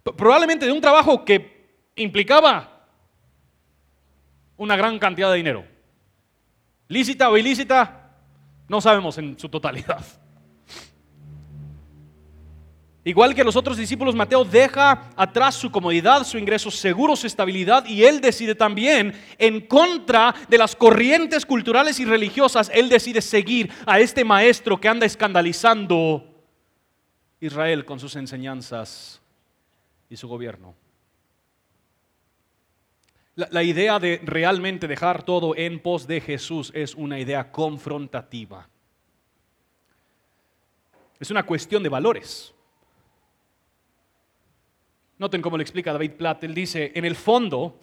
Probablemente 0.03 0.65
de 0.65 0.71
un 0.71 0.81
trabajo 0.81 1.23
que 1.23 1.79
implicaba 1.95 2.87
una 4.57 4.75
gran 4.75 4.99
cantidad 4.99 5.31
de 5.31 5.37
dinero. 5.37 5.65
Lícita 6.87 7.29
o 7.29 7.37
ilícita, 7.37 8.11
no 8.67 8.81
sabemos 8.81 9.17
en 9.17 9.39
su 9.39 9.47
totalidad. 9.47 10.05
Igual 13.05 13.33
que 13.33 13.45
los 13.45 13.55
otros 13.55 13.77
discípulos, 13.77 14.13
Mateo 14.13 14.43
deja 14.43 15.09
atrás 15.15 15.55
su 15.55 15.71
comodidad, 15.71 16.25
su 16.25 16.37
ingreso 16.37 16.69
seguro, 16.69 17.15
su 17.15 17.27
estabilidad 17.27 17.85
y 17.85 18.03
él 18.03 18.19
decide 18.19 18.55
también, 18.55 19.13
en 19.37 19.61
contra 19.61 20.35
de 20.49 20.57
las 20.57 20.75
corrientes 20.75 21.45
culturales 21.45 21.99
y 22.01 22.05
religiosas, 22.05 22.69
él 22.73 22.89
decide 22.89 23.21
seguir 23.21 23.71
a 23.85 23.99
este 24.01 24.25
maestro 24.25 24.81
que 24.81 24.89
anda 24.89 25.05
escandalizando 25.05 26.25
Israel 27.39 27.85
con 27.85 28.01
sus 28.01 28.17
enseñanzas 28.17 29.21
y 30.09 30.17
su 30.17 30.27
gobierno. 30.27 30.75
La, 33.35 33.47
la 33.49 33.63
idea 33.63 33.97
de 33.99 34.19
realmente 34.25 34.89
dejar 34.89 35.23
todo 35.23 35.55
en 35.55 35.79
pos 35.79 36.05
de 36.05 36.19
Jesús 36.19 36.69
es 36.75 36.95
una 36.95 37.17
idea 37.17 37.49
confrontativa. 37.49 38.67
Es 41.17 41.31
una 41.31 41.43
cuestión 41.43 41.81
de 41.81 41.87
valores. 41.87 42.53
Noten 45.19 45.41
cómo 45.41 45.57
lo 45.57 45.61
explica 45.61 45.91
David 45.91 46.13
Platt. 46.13 46.45
Él 46.45 46.55
dice, 46.55 46.93
en 46.95 47.03
el 47.03 47.15
fondo, 47.15 47.77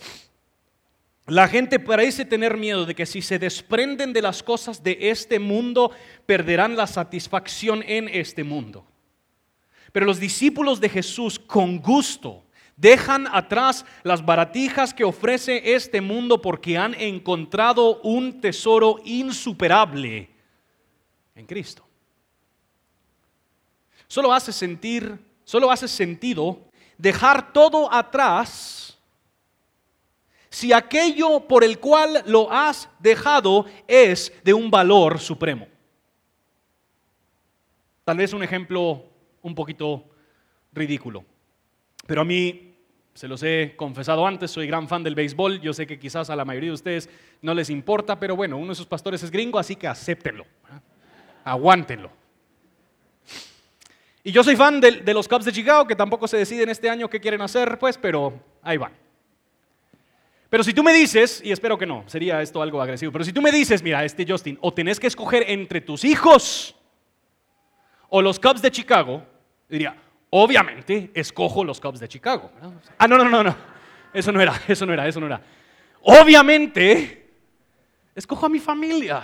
la 1.27 1.47
gente 1.49 1.79
parece 1.79 2.25
tener 2.25 2.57
miedo 2.57 2.87
de 2.87 2.95
que 2.95 3.05
si 3.05 3.21
se 3.21 3.39
desprenden 3.39 4.15
de 4.15 4.23
las 4.23 4.43
cosas 4.43 4.83
de 4.83 4.97
este 5.11 5.39
mundo, 5.39 5.91
perderán 6.25 6.77
la 6.77 6.87
satisfacción 6.87 7.85
en 7.87 8.09
este 8.09 8.43
mundo. 8.43 8.87
Pero 9.93 10.07
los 10.07 10.19
discípulos 10.19 10.81
de 10.81 10.89
Jesús 10.89 11.39
con 11.39 11.79
gusto 11.79 12.43
dejan 12.75 13.27
atrás 13.31 13.85
las 14.03 14.25
baratijas 14.25 14.95
que 14.95 15.05
ofrece 15.05 15.75
este 15.75 16.01
mundo 16.01 16.41
porque 16.41 16.79
han 16.79 16.95
encontrado 16.95 18.01
un 18.01 18.41
tesoro 18.41 18.99
insuperable 19.05 20.31
en 21.35 21.45
Cristo. 21.45 21.87
Solo 24.07 24.33
hace 24.33 24.53
sentir, 24.53 25.19
solo 25.45 25.71
hace 25.71 25.87
sentido 25.87 26.66
dejar 26.99 27.53
todo 27.53 27.93
atrás 27.93 28.99
si 30.49 30.73
aquello 30.73 31.41
por 31.41 31.65
el 31.65 31.79
cual 31.79 32.23
lo 32.27 32.51
has 32.51 32.89
dejado 32.99 33.67
es 33.87 34.33
de 34.43 34.55
un 34.55 34.71
valor 34.71 35.19
supremo. 35.19 35.69
Tal 38.05 38.17
vez 38.17 38.33
un 38.33 38.43
ejemplo 38.43 39.05
un 39.43 39.55
poquito 39.55 40.09
ridículo, 40.73 41.25
pero 42.07 42.23
a 42.23 42.25
mí, 42.25 42.75
se 43.15 43.29
los 43.29 43.43
he 43.43 43.75
confesado 43.77 44.27
antes, 44.27 44.51
soy 44.51 44.67
gran 44.67 44.89
fan 44.89 45.03
del 45.03 45.15
béisbol, 45.15 45.61
yo 45.61 45.73
sé 45.73 45.87
que 45.87 45.99
quizás 45.99 46.31
a 46.31 46.37
la 46.37 46.45
mayoría 46.45 46.71
de 46.71 46.75
ustedes 46.75 47.11
no 47.43 47.53
les 47.53 47.69
importa, 47.69 48.19
pero 48.19 48.37
bueno, 48.37 48.57
uno 48.57 48.69
de 48.69 48.75
sus 48.75 48.87
pastores 48.87 49.23
es 49.23 49.31
gringo, 49.31 49.59
así 49.59 49.77
que 49.77 49.89
acéptenlo, 49.89 50.47
aguántenlo. 51.45 52.11
Y 54.27 54.33
yo 54.33 54.43
soy 54.43 54.57
fan 54.57 54.81
de, 54.81 54.91
de, 54.91 55.15
los 55.15 55.29
Cubs 55.29 55.45
de 55.45 55.53
Chicago, 55.53 55.87
que 55.87 55.95
tampoco 55.95 56.27
se 56.27 56.37
deciden 56.37 56.69
este 56.69 56.91
año 56.91 57.09
qué 57.09 57.21
quieren 57.21 57.41
hacer, 57.43 57.79
pues, 57.79 57.97
pero 57.97 58.33
ahí 58.61 58.77
van. 58.77 58.93
Pero 60.51 60.65
si 60.65 60.75
tú 60.75 60.83
me 60.83 60.93
dices, 60.93 61.41
y 61.45 61.53
espero 61.53 61.79
que 61.79 61.87
no, 61.87 62.03
sería 62.09 62.43
esto 62.43 62.61
algo 62.61 62.83
agresivo, 62.83 63.13
pero 63.13 63.25
si 63.25 63.33
tú 63.33 63.41
me 63.41 63.53
dices, 63.53 63.85
mira, 63.85 64.05
este 64.05 64.27
Justin, 64.29 64.59
o 64.63 64.75
tenés 64.75 64.99
que 64.99 65.07
escoger 65.07 65.45
entre 65.47 65.81
tus 65.81 66.05
hijos 66.05 66.75
o 68.09 68.21
los 68.21 68.41
Cubs 68.41 68.61
de 68.63 68.73
Chicago, 68.73 69.23
diría, 69.69 69.97
obviamente 70.31 71.13
escojo 71.15 71.63
los 71.63 71.81
Cubs 71.81 72.01
de 72.01 72.09
Chicago. 72.09 72.51
Ah, 72.99 73.07
no, 73.07 73.19
no, 73.19 73.29
no, 73.29 73.45
no, 73.45 73.57
eso 74.13 74.33
no 74.33 74.41
era, 74.41 74.61
eso 74.67 74.85
no 74.87 74.93
era, 74.93 75.07
eso 75.07 75.21
no 75.21 75.27
era. 75.27 75.41
Obviamente, 76.03 77.31
escojo 78.13 78.47
a 78.47 78.49
mi 78.49 78.59
familia. 78.59 79.23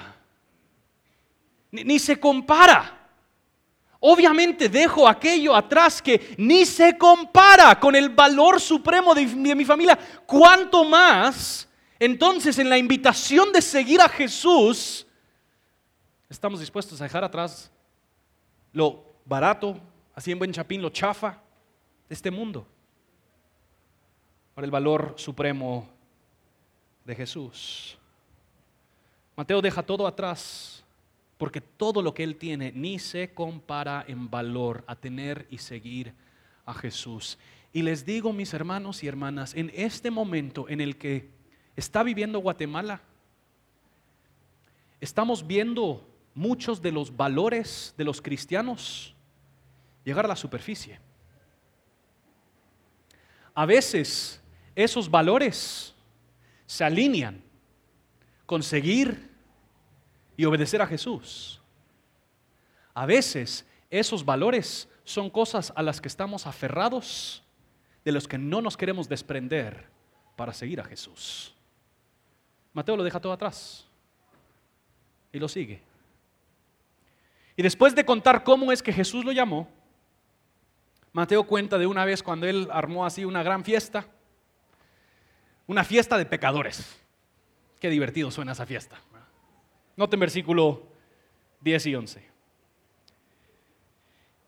Ni, 1.73 1.83
ni 1.83 1.99
se 1.99 2.21
compara. 2.21 3.02
Obviamente 4.05 4.69
dejo 4.69 5.07
aquello 5.07 5.55
atrás 5.55 6.03
que 6.03 6.35
ni 6.37 6.67
se 6.67 6.99
compara 6.99 7.79
con 7.79 7.95
el 7.95 8.09
valor 8.09 8.61
supremo 8.61 9.15
de, 9.15 9.27
mi 9.55 9.65
familia. 9.65 9.97
¿Cuánto 10.27 10.83
más? 10.83 11.69
Entonces, 12.01 12.59
en 12.59 12.69
la 12.69 12.77
invitación 12.77 13.53
de 13.53 13.62
seguir 13.62 14.01
a 14.01 14.09
Jesús, 14.09 15.07
estamos 16.29 16.59
dispuestos 16.59 17.01
a 17.01 17.05
dejar 17.05 17.23
atrás 17.23 17.71
lo 18.73 19.05
barato, 19.25 19.79
así 20.17 20.33
en 20.33 20.38
buen 20.41 20.53
chapín, 20.53 20.83
lo 20.83 20.91
chafa 20.91 21.41
de 22.09 22.15
este 22.17 22.33
mundo, 22.33 22.67
para 24.53 24.65
el 24.65 24.73
valor 24.73 25.15
supremo 25.17 25.88
de 27.05 27.15
Jesús. 27.15 27.97
Mateo 29.37 29.62
deja 29.62 29.81
todo 29.81 30.09
atrás 30.09 30.82
porque 31.43 31.61
todo 31.61 32.03
lo 32.03 32.15
que 32.15 32.23
Él 32.23 32.37
tiene 32.37 32.71
ni 32.71 33.01
se 33.01 33.35
compara 33.35 34.05
en 34.07 34.31
valor 34.31 34.85
a 34.87 34.95
tener 34.95 35.49
y 35.51 35.59
seguir 35.59 36.15
a 36.65 36.73
Jesús. 36.73 37.37
Y 37.73 37.83
les 37.83 38.07
digo, 38.07 38.33
mis 38.33 38.55
hermanos 38.55 39.03
y 39.03 39.09
hermanas, 39.09 39.53
en 39.57 39.73
este 39.75 40.13
momento 40.13 40.69
en 40.69 40.81
el 40.81 40.97
que 40.97 41.31
está 41.75 42.05
viviendo 42.05 42.39
Guatemala, 42.39 43.03
estamos 45.01 45.45
viendo 45.45 46.09
muchos 46.33 46.81
de 46.81 46.93
los 46.93 47.17
valores 47.17 47.93
de 47.99 48.05
los 48.05 48.23
cristianos 48.23 49.13
llegar 50.05 50.27
a 50.27 50.29
la 50.29 50.37
superficie. 50.37 51.01
A 53.53 53.67
veces 53.67 54.41
esos 54.77 55.11
valores 55.11 55.93
se 56.67 56.85
alinean 56.85 57.43
con 58.47 58.63
seguir 58.63 59.32
y 60.37 60.45
obedecer 60.45 60.83
a 60.83 60.87
Jesús. 60.87 61.61
A 62.95 63.07
veces 63.07 63.66
esos 63.90 64.25
valores 64.25 64.88
son 65.05 65.31
cosas 65.31 65.73
a 65.77 65.83
las 65.83 66.01
que 66.01 66.09
estamos 66.09 66.47
aferrados, 66.47 67.42
de 68.05 68.12
los 68.12 68.27
que 68.27 68.38
no 68.38 68.61
nos 68.61 68.77
queremos 68.77 69.09
desprender 69.09 69.88
para 70.37 70.53
seguir 70.53 70.81
a 70.81 70.85
Jesús. 70.85 71.55
Mateo 72.73 72.97
lo 72.97 73.05
deja 73.05 73.21
todo 73.21 73.33
atrás 73.33 73.87
y 75.33 75.38
lo 75.38 75.49
sigue. 75.49 75.83
Y 77.57 77.62
después 77.62 77.95
de 77.95 78.05
contar 78.05 78.45
cómo 78.45 78.73
es 78.73 78.83
que 78.83 78.92
Jesús 78.92 79.25
lo 79.25 79.33
llamó, 79.33 79.68
Mateo 81.12 81.45
cuenta 81.45 81.77
de 81.77 81.87
una 81.87 82.05
vez 82.05 82.23
cuando 82.23 82.47
él 82.47 82.68
armó 82.73 83.05
así 83.05 83.25
una 83.25 83.42
gran 83.42 83.64
fiesta, 83.64 84.07
una 85.66 85.85
fiesta 85.85 86.16
de 86.16 86.25
pecadores. 86.25 86.99
Qué 87.79 87.90
divertido 87.90 88.31
suena 88.31 88.53
esa 88.53 88.64
fiesta. 88.64 88.97
Noten 89.97 90.21
versículo 90.21 90.83
10 91.61 91.87
y 91.87 91.95
11. 91.95 92.33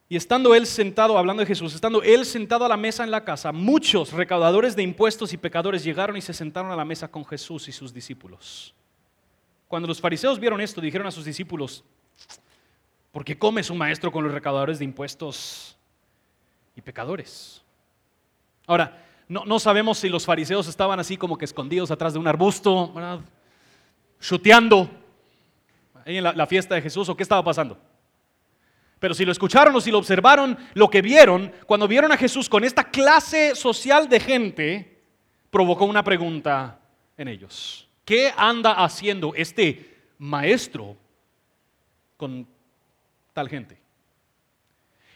Y 0.09 0.17
estando 0.17 0.55
él 0.55 0.67
sentado, 0.67 1.17
hablando 1.17 1.41
de 1.41 1.47
Jesús, 1.47 1.75
estando 1.75 2.03
él 2.03 2.27
sentado 2.27 2.65
a 2.65 2.69
la 2.69 2.77
mesa 2.77 3.05
en 3.05 3.11
la 3.11 3.25
casa, 3.25 3.53
muchos 3.53 4.13
recaudadores 4.13 4.77
de 4.77 4.83
impuestos 4.83 5.33
y 5.33 5.39
pecadores 5.39 5.83
llegaron 5.83 6.17
y 6.17 6.21
se 6.21 6.35
sentaron 6.35 6.71
a 6.71 6.77
la 6.77 6.85
mesa 6.85 7.09
con 7.09 7.25
Jesús 7.25 7.69
y 7.69 7.73
sus 7.73 7.93
discípulos. 7.93 8.75
Cuando 9.67 9.89
los 9.89 10.01
fariseos 10.01 10.39
vieron 10.39 10.61
esto, 10.61 10.81
dijeron 10.81 11.07
a 11.07 11.11
sus 11.11 11.25
discípulos, 11.25 11.85
¿por 13.13 13.25
qué 13.25 13.39
come 13.39 13.63
su 13.63 13.75
maestro 13.75 14.13
con 14.13 14.25
los 14.25 14.33
recaudadores 14.33 14.79
de 14.79 14.85
impuestos 14.85 15.77
y 16.77 16.81
pecadores? 16.81 17.63
Ahora, 18.67 19.05
no, 19.27 19.59
sabemos 19.59 19.99
si 19.99 20.11
los 20.11 20.27
fariseos 20.27 20.69
estaban 20.69 21.01
así 21.01 21.17
como 21.17 21.39
que 21.39 21.47
escondidos 21.47 21.91
atrás 21.91 22.13
de 22.13 22.19
un 22.19 22.29
arbusto, 22.29 22.93
chuteando 24.21 24.91
ahí 26.05 26.19
en 26.19 26.25
la 26.25 26.47
fiesta 26.47 26.75
de 26.75 26.83
Jesús 26.83 27.09
o 27.09 27.17
qué 27.17 27.23
estaba 27.23 27.43
pasando. 27.43 27.79
Pero 29.05 29.13
si 29.13 29.27
lo 29.27 29.33
escucharon 29.33 29.77
o 29.77 29.83
si 29.83 29.91
lo 29.91 29.99
observaron, 29.99 30.57
lo 30.73 30.89
que 30.89 31.03
vieron, 31.03 31.53
cuando 31.67 31.87
vieron 31.87 32.11
a 32.11 32.17
Jesús 32.17 32.49
con 32.49 32.65
esta 32.65 32.85
clase 32.85 33.55
social 33.55 34.09
de 34.09 34.19
gente, 34.19 35.03
provocó 35.51 35.85
una 35.85 36.03
pregunta 36.03 36.81
en 37.19 37.29
ellos. 37.29 37.87
¿Qué 38.05 38.33
anda 38.35 38.73
haciendo 38.73 39.35
este 39.35 39.95
maestro 40.17 40.97
con 42.17 42.47
tal 43.35 43.49
gente? 43.51 43.79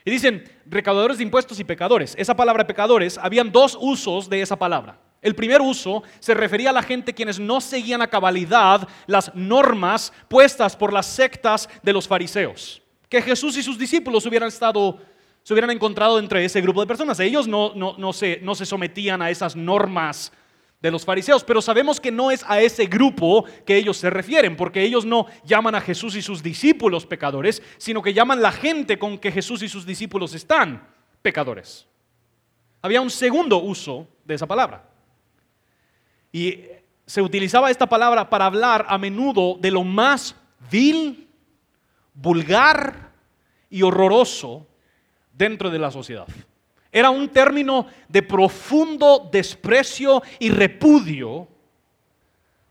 Y 0.05 0.11
dicen, 0.11 0.45
recaudadores 0.67 1.17
de 1.17 1.25
impuestos 1.25 1.59
y 1.59 1.65
pecadores. 1.65 2.15
Esa 2.19 2.37
palabra 2.37 2.67
pecadores, 2.67 3.17
habían 3.17 3.51
dos 3.51 3.77
usos 3.81 4.29
de 4.29 4.43
esa 4.43 4.57
palabra. 4.59 4.99
El 5.21 5.35
primer 5.35 5.61
uso 5.61 6.03
se 6.21 6.35
refería 6.35 6.71
a 6.71 6.73
la 6.73 6.83
gente 6.83 7.15
quienes 7.15 7.39
no 7.41 7.61
seguían 7.61 8.03
a 8.03 8.09
cabalidad 8.09 8.89
las 9.07 9.35
normas 9.35 10.13
puestas 10.29 10.77
por 10.77 10.93
las 10.93 11.07
sectas 11.07 11.69
de 11.83 11.93
los 11.93 12.07
fariseos 12.07 12.83
que 13.09 13.23
Jesús 13.23 13.57
y 13.57 13.63
sus 13.63 13.79
discípulos 13.79 14.27
hubieran 14.27 14.49
estado, 14.49 14.99
se 15.43 15.53
hubieran 15.55 15.71
encontrado 15.71 16.19
entre 16.19 16.45
ese 16.45 16.61
grupo 16.61 16.81
de 16.81 16.87
personas. 16.87 17.19
Ellos 17.21 17.49
no, 17.49 18.13
se, 18.13 18.41
no 18.43 18.55
se 18.55 18.67
sometían 18.67 19.23
a 19.23 19.31
esas 19.31 19.57
normas 19.57 20.33
de 20.81 20.91
los 20.93 21.05
fariseos, 21.05 21.43
pero 21.43 21.61
sabemos 21.61 21.99
que 21.99 22.13
no 22.13 22.31
es 22.31 22.45
a 22.47 22.61
ese 22.61 22.87
grupo 22.87 23.45
que 23.67 23.77
ellos 23.77 23.97
se 23.97 24.11
refieren, 24.11 24.57
porque 24.57 24.83
ellos 24.83 25.05
no 25.05 25.27
llaman 25.45 25.75
a 25.75 25.81
Jesús 25.81 26.15
y 26.15 26.23
sus 26.23 26.43
discípulos 26.43 27.05
pecadores, 27.05 27.63
sino 27.79 28.01
que 28.01 28.15
llaman 28.15 28.43
la 28.43 28.53
gente 28.53 28.99
con 28.99 29.19
que 29.19 29.33
Jesús 29.33 29.63
y 29.63 29.69
sus 29.69 29.85
discípulos 29.85 30.35
están 30.35 30.87
pecadores. 31.21 31.87
Había 32.81 33.01
un 33.01 33.11
segundo 33.11 33.59
uso 33.59 34.07
de 34.25 34.35
esa 34.35 34.47
palabra. 34.47 34.88
Y 36.33 36.65
se 37.07 37.23
utilizaba 37.23 37.71
esta 37.71 37.87
palabra 37.87 38.29
para 38.29 38.47
hablar 38.47 38.87
a 38.89 38.99
menudo 38.99 39.57
de 39.59 39.71
lo 39.71 39.83
más 39.83 40.37
vil 40.71 41.29
vulgar 42.15 43.13
y 43.71 43.83
horroroso 43.83 44.67
dentro 45.33 45.71
de 45.71 45.79
la 45.79 45.91
sociedad. 45.91 46.27
Era 46.91 47.11
un 47.11 47.29
término 47.29 47.87
de 48.09 48.23
profundo 48.23 49.29
desprecio 49.31 50.23
y 50.39 50.51
repudio 50.51 51.49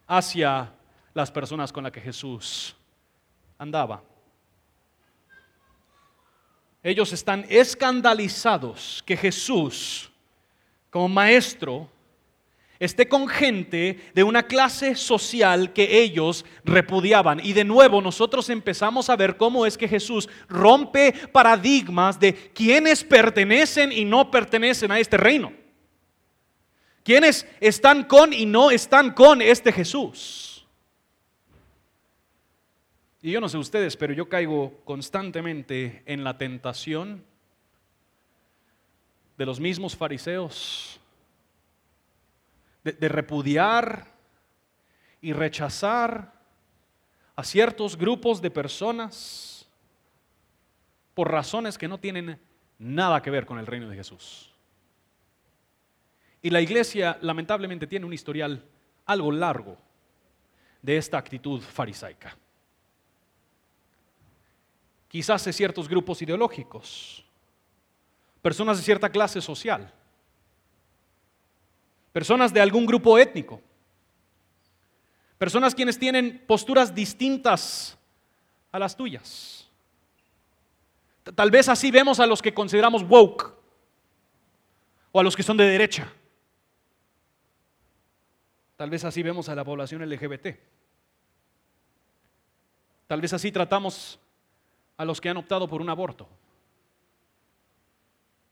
hacia 0.07 0.73
las 1.13 1.31
personas 1.31 1.71
con 1.71 1.83
las 1.83 1.91
que 1.91 2.01
Jesús 2.01 2.75
andaba. 3.57 4.03
Ellos 6.83 7.11
están 7.11 7.45
escandalizados 7.49 9.03
que 9.05 9.17
Jesús, 9.17 10.11
como 10.89 11.09
maestro, 11.09 11.89
esté 12.79 13.07
con 13.07 13.27
gente 13.27 13.99
de 14.13 14.23
una 14.23 14.43
clase 14.43 14.95
social 14.95 15.73
que 15.73 16.01
ellos 16.01 16.45
repudiaban. 16.63 17.39
Y 17.43 17.53
de 17.53 17.63
nuevo 17.63 18.01
nosotros 18.01 18.49
empezamos 18.49 19.09
a 19.09 19.15
ver 19.15 19.37
cómo 19.37 19.65
es 19.65 19.77
que 19.77 19.87
Jesús 19.87 20.29
rompe 20.47 21.13
paradigmas 21.31 22.19
de 22.19 22.33
quienes 22.33 23.03
pertenecen 23.03 23.91
y 23.91 24.05
no 24.05 24.29
pertenecen 24.29 24.91
a 24.91 24.99
este 24.99 25.17
reino. 25.17 25.51
Quienes 27.03 27.47
están 27.59 28.03
con 28.03 28.33
y 28.33 28.45
no 28.45 28.69
están 28.69 29.13
con 29.13 29.41
este 29.41 29.71
Jesús. 29.71 30.67
Y 33.21 33.31
yo 33.31 33.41
no 33.41 33.49
sé 33.49 33.57
ustedes, 33.57 33.97
pero 33.97 34.13
yo 34.13 34.29
caigo 34.29 34.79
constantemente 34.83 36.03
en 36.05 36.23
la 36.23 36.37
tentación 36.37 37.23
de 39.37 39.45
los 39.45 39.59
mismos 39.59 39.95
fariseos 39.95 40.99
de, 42.93 43.09
repudiar 43.09 44.07
y 45.21 45.33
rechazar 45.33 46.33
a 47.35 47.43
ciertos 47.43 47.97
grupos 47.97 48.41
de 48.41 48.51
personas 48.51 49.67
por 51.13 51.31
razones 51.31 51.77
que 51.77 51.87
no 51.87 51.99
tienen 51.99 52.39
nada 52.79 53.21
que 53.21 53.31
ver 53.31 53.45
con 53.45 53.59
el 53.59 53.65
reino 53.65 53.89
de 53.89 53.95
Jesús. 53.95 54.53
Y 56.41 56.49
la 56.49 56.61
iglesia 56.61 57.17
lamentablemente 57.21 57.87
tiene 57.87 58.05
un 58.05 58.13
historial 58.13 58.63
algo 59.05 59.31
largo 59.31 59.77
de 60.81 60.97
esta 60.97 61.17
actitud 61.17 61.61
farisaica. 61.61 62.37
Quizás 65.07 65.43
de 65.45 65.53
ciertos 65.53 65.87
grupos 65.87 66.21
ideológicos, 66.21 67.25
personas 68.41 68.77
de 68.77 68.83
cierta 68.83 69.09
clase 69.09 69.41
social, 69.41 69.91
personas 72.17 72.51
de 72.51 72.59
algún 72.59 72.87
grupo 72.87 73.19
étnico, 73.19 73.61
personas 75.37 75.75
quienes 75.75 75.99
tienen 75.99 76.43
posturas 76.47 76.95
distintas 76.95 77.95
a 78.71 78.79
las 78.79 78.97
tuyas. 78.97 79.69
Tal 81.35 81.51
vez 81.51 81.69
así 81.69 81.91
vemos 81.91 82.19
a 82.19 82.25
los 82.25 82.41
que 82.41 82.55
consideramos 82.55 83.03
woke 83.03 83.53
o 85.11 85.19
a 85.19 85.23
los 85.23 85.35
que 85.35 85.43
son 85.43 85.57
de 85.57 85.65
derecha. 85.65 86.11
Tal 88.77 88.89
vez 88.89 89.05
así 89.05 89.21
vemos 89.21 89.47
a 89.47 89.53
la 89.53 89.63
población 89.63 90.01
LGBT. 90.03 90.57
Tal 93.05 93.21
vez 93.21 93.31
así 93.31 93.51
tratamos 93.51 94.19
a 94.97 95.05
los 95.05 95.21
que 95.21 95.29
han 95.29 95.37
optado 95.37 95.67
por 95.67 95.83
un 95.83 95.89
aborto, 95.91 96.27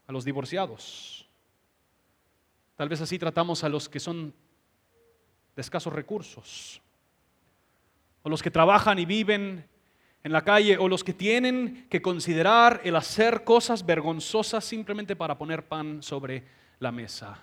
a 0.05 0.11
los 0.11 0.23
divorciados, 0.23 1.24
Tal 2.75 2.89
vez 2.89 3.01
así 3.01 3.17
tratamos 3.17 3.63
a 3.63 3.69
los 3.69 3.87
que 3.87 3.99
son 3.99 4.33
de 5.55 5.61
escasos 5.61 5.93
recursos, 5.93 6.81
o 8.23 8.29
los 8.29 8.43
que 8.43 8.51
trabajan 8.51 8.99
y 8.99 9.05
viven 9.05 9.65
en 10.23 10.31
la 10.31 10.43
calle, 10.43 10.77
o 10.77 10.87
los 10.89 11.03
que 11.03 11.13
tienen 11.13 11.87
que 11.89 12.01
considerar 12.01 12.81
el 12.83 12.95
hacer 12.95 13.43
cosas 13.43 13.85
vergonzosas 13.85 14.65
simplemente 14.65 15.15
para 15.15 15.37
poner 15.37 15.67
pan 15.67 16.01
sobre 16.01 16.43
la 16.79 16.91
mesa. 16.91 17.39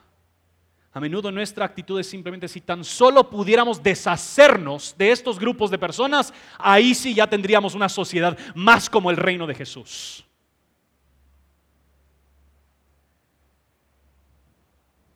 A 0.92 1.00
menudo 1.00 1.32
nuestra 1.32 1.64
actitud 1.64 1.98
es 1.98 2.06
simplemente 2.06 2.48
si 2.48 2.60
tan 2.60 2.84
solo 2.84 3.30
pudiéramos 3.30 3.82
deshacernos 3.82 4.94
de 4.98 5.10
estos 5.10 5.38
grupos 5.38 5.70
de 5.70 5.78
personas, 5.78 6.34
ahí 6.58 6.94
sí 6.94 7.14
ya 7.14 7.26
tendríamos 7.26 7.74
una 7.74 7.88
sociedad 7.88 8.36
más 8.54 8.90
como 8.90 9.10
el 9.10 9.16
reino 9.16 9.46
de 9.46 9.54
Jesús. 9.54 10.26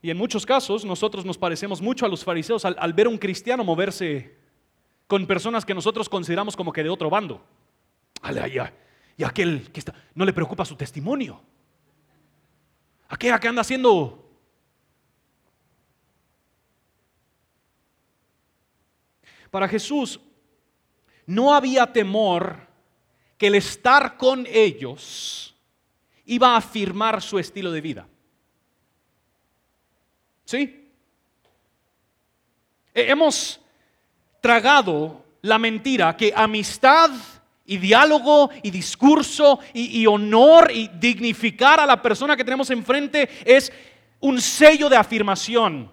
Y 0.06 0.10
en 0.10 0.16
muchos 0.16 0.46
casos 0.46 0.84
nosotros 0.84 1.24
nos 1.24 1.36
parecemos 1.36 1.82
mucho 1.82 2.06
a 2.06 2.08
los 2.08 2.22
fariseos 2.22 2.64
al, 2.64 2.92
ver 2.92 3.08
a 3.08 3.10
un 3.10 3.18
cristiano 3.18 3.64
moverse 3.64 4.36
con 5.08 5.26
personas 5.26 5.64
que 5.64 5.74
nosotros 5.74 6.08
consideramos 6.08 6.54
como 6.54 6.72
que 6.72 6.84
de 6.84 6.90
otro 6.90 7.10
bando. 7.10 7.44
Y 9.16 9.24
aquel 9.24 9.68
que 9.72 9.80
está, 9.80 9.92
no 10.14 10.24
le 10.24 10.32
preocupa 10.32 10.64
su 10.64 10.76
testimonio. 10.76 11.42
Aquella 13.08 13.40
que 13.40 13.48
anda 13.48 13.62
haciendo 13.62 14.22
Para 19.50 19.66
Jesús 19.66 20.20
no 21.26 21.52
había 21.52 21.92
temor 21.92 22.60
que 23.36 23.48
el 23.48 23.56
estar 23.56 24.16
con 24.16 24.46
ellos 24.46 25.56
iba 26.26 26.54
a 26.54 26.58
afirmar 26.58 27.20
su 27.20 27.40
estilo 27.40 27.72
de 27.72 27.80
vida. 27.80 28.08
¿Sí? 30.46 30.88
Hemos 32.94 33.60
tragado 34.40 35.24
la 35.42 35.58
mentira 35.58 36.16
que 36.16 36.32
amistad 36.34 37.10
y 37.66 37.78
diálogo 37.78 38.50
y 38.62 38.70
discurso 38.70 39.58
y, 39.74 40.06
honor 40.06 40.70
y 40.72 40.88
dignificar 40.88 41.80
a 41.80 41.86
la 41.86 42.00
persona 42.00 42.36
que 42.36 42.44
tenemos 42.44 42.70
enfrente 42.70 43.28
es 43.44 43.72
un 44.20 44.40
sello 44.40 44.88
de 44.88 44.96
afirmación. 44.96 45.92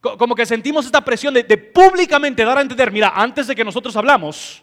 Como 0.00 0.34
que 0.36 0.46
sentimos 0.46 0.86
esta 0.86 1.04
presión 1.04 1.34
de, 1.34 1.42
de 1.42 1.58
públicamente 1.58 2.44
dar 2.44 2.56
a 2.56 2.62
entender, 2.62 2.92
mira, 2.92 3.12
antes 3.14 3.48
de 3.48 3.56
que 3.56 3.64
nosotros 3.64 3.94
hablamos, 3.96 4.62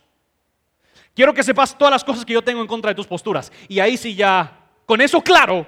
quiero 1.13 1.34
que 1.34 1.43
sepas 1.43 1.78
todas 1.78 1.91
las 1.91 2.06
cosas 2.06 2.26
que 2.26 2.34
yo 2.34 2.41
tengo 2.41 2.62
en 2.62 2.67
contra 2.67 2.91
de 2.91 2.95
tus 2.95 3.06
posturas. 3.06 3.52
Y 3.67 3.82
ahí 3.82 3.97
sí 3.97 4.15
ya, 4.15 4.65
con 4.86 5.02
eso 5.02 5.21
claro, 5.21 5.67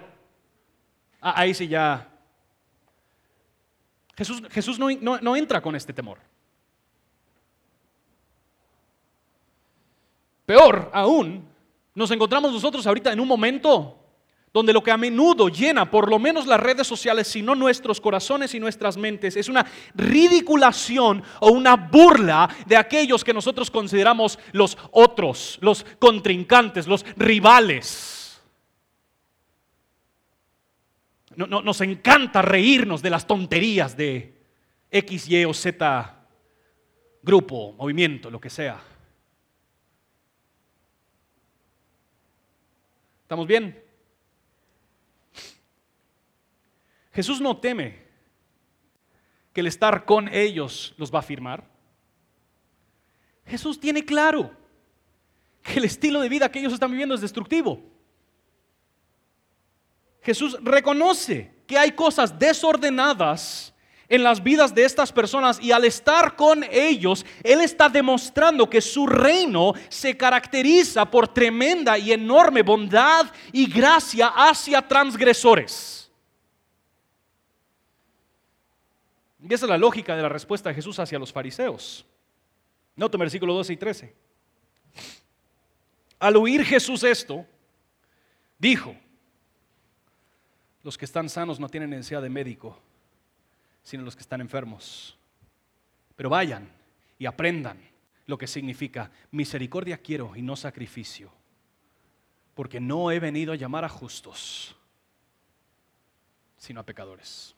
ahí 1.19 1.53
sí 1.53 1.67
ya 1.67 2.08
Jesús, 4.19 4.43
Jesús 4.51 4.77
no, 4.77 4.89
no, 5.21 5.35
entra 5.37 5.61
con 5.61 5.77
este 5.77 5.93
temor. 5.93 6.17
Peor 10.45 10.91
aún, 10.93 11.47
nos 11.95 12.11
encontramos 12.11 12.51
nosotros 12.51 12.85
ahorita 12.85 13.13
en 13.13 13.21
un 13.21 13.27
momento 13.29 13.95
donde 14.51 14.73
lo 14.73 14.83
que 14.83 14.91
a 14.91 14.97
menudo 14.97 15.47
llena 15.47 15.89
por 15.89 16.09
lo 16.09 16.19
menos 16.19 16.47
las 16.47 16.59
redes 16.59 16.85
sociales, 16.85 17.29
si 17.29 17.41
no 17.41 17.55
nuestros 17.55 18.01
corazones 18.01 18.53
y 18.53 18.59
nuestras 18.59 18.97
mentes, 18.97 19.37
es 19.37 19.47
una 19.47 19.65
ridiculación 19.95 21.23
o 21.39 21.51
una 21.51 21.77
burla 21.77 22.49
de 22.65 22.75
aquellos 22.75 23.23
que 23.23 23.33
nosotros 23.33 23.71
consideramos 23.71 24.37
los 24.51 24.77
otros, 24.91 25.59
los 25.61 25.85
contrincantes, 25.97 26.87
los 26.87 27.05
rivales. 27.15 28.18
Nos 31.35 31.81
encanta 31.81 32.41
reírnos 32.41 33.01
de 33.01 33.09
las 33.09 33.27
tonterías 33.27 33.95
de 33.95 34.35
X, 34.91 35.29
Y 35.29 35.45
o 35.45 35.53
Z 35.53 36.19
grupo, 37.21 37.73
movimiento, 37.73 38.31
lo 38.31 38.39
que 38.39 38.49
sea. 38.49 38.81
¿Estamos 43.21 43.45
bien? 43.45 43.83
Jesús 47.13 47.41
no 47.41 47.57
teme 47.57 48.07
que 49.53 49.61
el 49.61 49.67
estar 49.67 50.05
con 50.05 50.33
ellos 50.33 50.93
los 50.97 51.13
va 51.13 51.19
a 51.19 51.23
firmar. 51.23 51.67
Jesús 53.45 53.79
tiene 53.79 54.05
claro 54.05 54.51
que 55.61 55.79
el 55.79 55.85
estilo 55.85 56.21
de 56.21 56.29
vida 56.29 56.51
que 56.51 56.59
ellos 56.59 56.73
están 56.73 56.91
viviendo 56.91 57.15
es 57.15 57.21
destructivo. 57.21 57.83
Jesús 60.21 60.57
reconoce 60.61 61.51
que 61.65 61.77
hay 61.77 61.91
cosas 61.91 62.37
desordenadas 62.37 63.73
en 64.09 64.23
las 64.23 64.41
vidas 64.41 64.73
de 64.73 64.83
estas 64.83 65.13
personas 65.13 65.61
y 65.61 65.71
al 65.71 65.85
estar 65.85 66.35
con 66.35 66.65
ellos, 66.71 67.25
Él 67.43 67.61
está 67.61 67.87
demostrando 67.87 68.67
que 68.67 68.81
su 68.81 69.05
reino 69.05 69.73
se 69.87 70.17
caracteriza 70.17 71.05
por 71.05 71.27
tremenda 71.27 71.97
y 71.97 72.11
enorme 72.11 72.63
bondad 72.63 73.31
y 73.51 73.71
gracia 73.71 74.33
hacia 74.35 74.81
transgresores. 74.81 76.11
Y 79.41 79.53
esa 79.53 79.65
es 79.65 79.69
la 79.69 79.77
lógica 79.77 80.15
de 80.15 80.23
la 80.23 80.29
respuesta 80.29 80.69
de 80.69 80.75
Jesús 80.75 80.99
hacia 80.99 81.19
los 81.19 81.31
fariseos. 81.31 82.05
Note 82.95 83.17
versículo 83.17 83.53
12 83.53 83.73
y 83.73 83.77
13. 83.77 84.15
Al 86.19 86.35
oír 86.35 86.65
Jesús 86.65 87.03
esto, 87.03 87.45
dijo, 88.57 88.93
los 90.83 90.97
que 90.97 91.05
están 91.05 91.29
sanos 91.29 91.59
no 91.59 91.69
tienen 91.69 91.89
necesidad 91.89 92.21
de 92.21 92.29
médico, 92.29 92.79
sino 93.83 94.03
los 94.03 94.15
que 94.15 94.21
están 94.21 94.41
enfermos. 94.41 95.17
Pero 96.15 96.29
vayan 96.29 96.69
y 97.17 97.25
aprendan 97.25 97.79
lo 98.25 98.37
que 98.37 98.47
significa 98.47 99.11
misericordia 99.31 99.97
quiero 99.97 100.35
y 100.35 100.41
no 100.41 100.55
sacrificio, 100.55 101.31
porque 102.53 102.79
no 102.79 103.11
he 103.11 103.19
venido 103.19 103.53
a 103.53 103.55
llamar 103.55 103.83
a 103.83 103.89
justos, 103.89 104.75
sino 106.57 106.79
a 106.79 106.85
pecadores. 106.85 107.55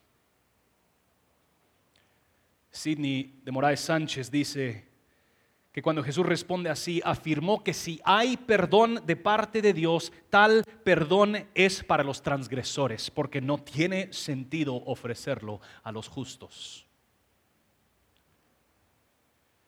Sidney 2.72 3.42
de 3.44 3.52
Moraes 3.52 3.82
Sánchez 3.82 4.32
dice, 4.32 4.91
que 5.72 5.82
cuando 5.82 6.04
Jesús 6.04 6.26
responde 6.26 6.70
así, 6.70 7.02
afirmó 7.06 7.64
que 7.64 7.74
si 7.74 8.02
hay 8.04 8.36
perdón 8.36 9.02
de 9.06 9.16
parte 9.16 9.62
de 9.62 9.74
Dios, 9.74 10.12
tal 10.30 10.66
perdón 10.84 11.48
es 11.56 11.84
para 11.84 12.04
los 12.04 12.22
transgresores, 12.22 13.10
porque 13.10 13.40
no 13.40 13.58
tiene 13.58 14.12
sentido 14.12 14.76
ofrecerlo 14.76 15.62
a 15.84 15.92
los 15.92 16.10
justos. 16.10 16.86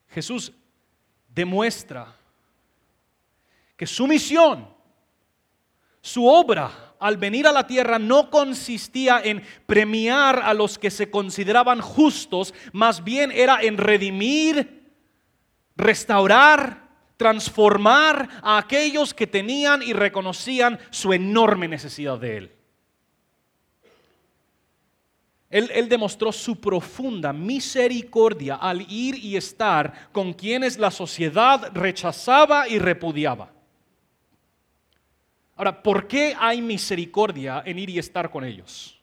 Jesús 0.10 0.52
demuestra 1.30 2.14
que 3.78 3.88
su 3.88 4.06
misión, 4.06 4.68
su 6.02 6.28
obra 6.28 6.96
al 7.00 7.18
venir 7.18 7.48
a 7.48 7.54
la 7.54 7.66
tierra 7.66 7.98
no 7.98 8.30
consistía 8.30 9.22
en 9.24 9.42
premiar 9.66 10.40
a 10.40 10.54
los 10.54 10.78
que 10.78 10.92
se 10.92 11.10
consideraban 11.10 11.80
justos, 11.80 12.54
más 12.74 13.04
bien 13.06 13.32
era 13.32 13.62
en 13.62 13.78
redimir 13.78 14.83
restaurar, 15.76 16.90
transformar 17.18 18.30
a 18.42 18.58
aquellos 18.58 19.14
que 19.14 19.28
tenían 19.28 19.82
y 19.82 19.94
reconocían 19.94 20.80
su 20.90 21.14
enorme 21.14 21.68
necesidad 21.68 22.18
de 22.20 22.38
Él. 22.38 22.52
Él, 25.54 25.88
demostró 25.88 26.32
su 26.32 26.60
profunda 26.60 27.32
misericordia 27.32 28.56
al 28.56 28.82
ir 28.92 29.16
y 29.16 29.38
estar 29.38 30.10
con 30.12 30.34
quienes 30.34 30.80
la 30.80 30.90
sociedad 30.90 31.70
rechazaba 31.76 32.68
y 32.68 32.80
repudiaba. 32.80 33.52
Ahora, 35.56 35.84
¿por 35.84 36.08
qué 36.08 36.36
hay 36.40 36.60
misericordia 36.60 37.62
en 37.68 37.78
ir 37.78 37.92
y 37.92 38.00
estar 38.00 38.32
con 38.32 38.44
ellos? 38.44 39.00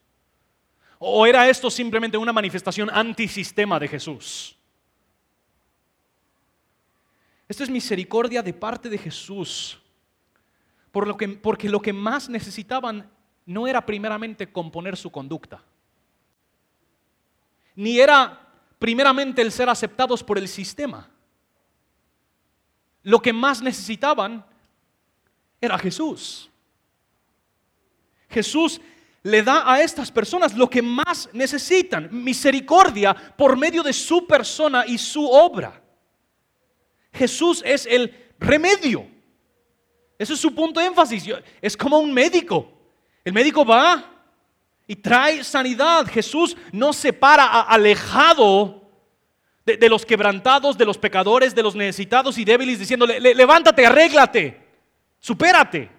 ¿O 0.99 1.25
era 1.25 1.47
esto 1.47 1.71
simplemente 1.71 2.17
una 2.17 2.33
manifestación 2.33 2.89
antisistema 2.91 3.79
de 3.79 3.87
Jesús? 3.87 4.57
Esto 7.51 7.65
es 7.65 7.69
misericordia 7.69 8.41
de 8.41 8.53
parte 8.53 8.87
de 8.87 8.97
Jesús. 8.97 9.77
Por 10.89 11.05
lo 11.05 11.17
que, 11.17 11.27
porque 11.27 11.67
lo 11.67 11.81
que 11.81 11.91
más 11.91 12.29
necesitaban 12.29 13.11
no 13.45 13.67
era 13.67 13.85
primeramente 13.85 14.49
componer 14.49 14.95
su 14.95 15.11
conducta, 15.11 15.61
ni 17.75 17.99
era 17.99 18.39
primeramente 18.79 19.41
el 19.41 19.51
ser 19.51 19.67
aceptados 19.67 20.23
por 20.23 20.37
el 20.37 20.47
sistema. 20.47 21.09
Lo 23.03 23.21
que 23.21 23.33
más 23.33 23.61
necesitaban 23.61 24.45
era 25.59 25.77
Jesús. 25.77 26.49
Jesús 28.29 28.79
le 29.23 29.43
da 29.43 29.69
a 29.69 29.81
estas 29.81 30.09
personas 30.09 30.55
lo 30.55 30.69
que 30.69 30.81
más 30.81 31.27
necesitan, 31.33 32.07
misericordia 32.13 33.13
por 33.13 33.57
medio 33.57 33.83
de 33.83 33.91
su 33.91 34.25
persona 34.25 34.85
y 34.87 34.97
su 34.97 35.29
obra. 35.29 35.80
Jesús 37.13 37.61
es 37.65 37.85
el 37.85 38.15
remedio. 38.39 39.05
Ese 40.17 40.33
es 40.33 40.39
su 40.39 40.53
punto 40.53 40.79
de 40.79 40.87
énfasis. 40.87 41.25
Es 41.61 41.75
como 41.75 41.99
un 41.99 42.13
médico. 42.13 42.71
El 43.23 43.33
médico 43.33 43.65
va 43.65 44.23
y 44.87 44.95
trae 44.95 45.43
sanidad. 45.43 46.05
Jesús 46.07 46.55
no 46.71 46.93
se 46.93 47.13
para 47.13 47.61
alejado 47.61 48.81
de, 49.65 49.89
los 49.89 50.05
quebrantados, 50.05 50.77
de 50.77 50.85
los 50.85 50.97
pecadores, 50.97 51.55
de 51.55 51.63
los 51.63 51.75
necesitados 51.75 52.37
y 52.37 52.45
débiles, 52.45 52.79
diciéndole, 52.79 53.19
levántate, 53.19 53.85
arréglate, 53.85 54.59
supérate. 55.19 55.89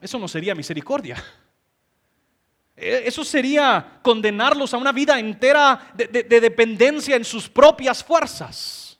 Eso 0.00 0.18
no 0.18 0.26
sería 0.26 0.54
misericordia. 0.54 1.22
E, 2.82 3.06
eso 3.06 3.24
sería 3.24 4.00
condenarlos 4.02 4.74
a 4.74 4.76
una 4.76 4.90
vida 4.90 5.18
entera 5.18 5.92
de, 5.94 6.24
dependencia 6.24 7.14
en 7.14 7.24
sus 7.24 7.48
propias 7.48 8.02
fuerzas. 8.02 8.98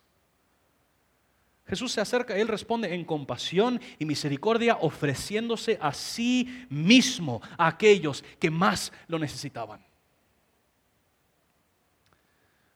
Jesús 1.66 1.92
se 1.92 2.00
acerca 2.00 2.36
él 2.36 2.48
responde 2.48 2.94
en 2.94 3.04
compasión 3.04 3.80
y 3.98 4.04
misericordia, 4.04 4.76
ofreciéndose 4.80 5.78
a 5.80 5.92
sí 5.94 6.66
mismo 6.68 7.40
a 7.56 7.66
aquellos 7.66 8.22
que 8.38 8.50
más 8.50 8.92
lo 9.08 9.18
necesitaban. 9.18 9.84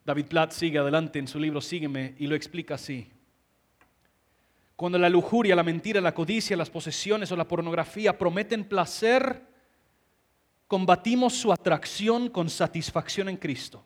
David 0.05 0.27
Platt 0.27 0.53
sigue 0.53 0.79
adelante 0.79 1.19
en 1.19 1.29
su 1.29 1.38
libro 1.38 1.61
Sígueme 1.61 2.14
y 2.19 2.27
lo 2.27 2.35
explica 2.35 2.77
así. 2.77 3.11
Cuando 4.77 4.99
la 4.99 5.09
lujuria, 5.09 5.57
la 5.57 5.62
mentira, 5.62 6.01
la 6.01 6.14
codicia, 6.14 6.57
las 6.57 6.71
posesiones 6.71 7.33
o 7.33 7.37
la 7.37 7.49
pornografía 7.49 8.16
prometen 8.16 8.64
placer, 8.64 9.42
combatimos 10.66 11.35
su 11.35 11.52
atracción 11.52 12.29
con 12.29 12.50
satisfacción 12.50 13.29
en 13.29 13.37
Cristo. 13.37 13.85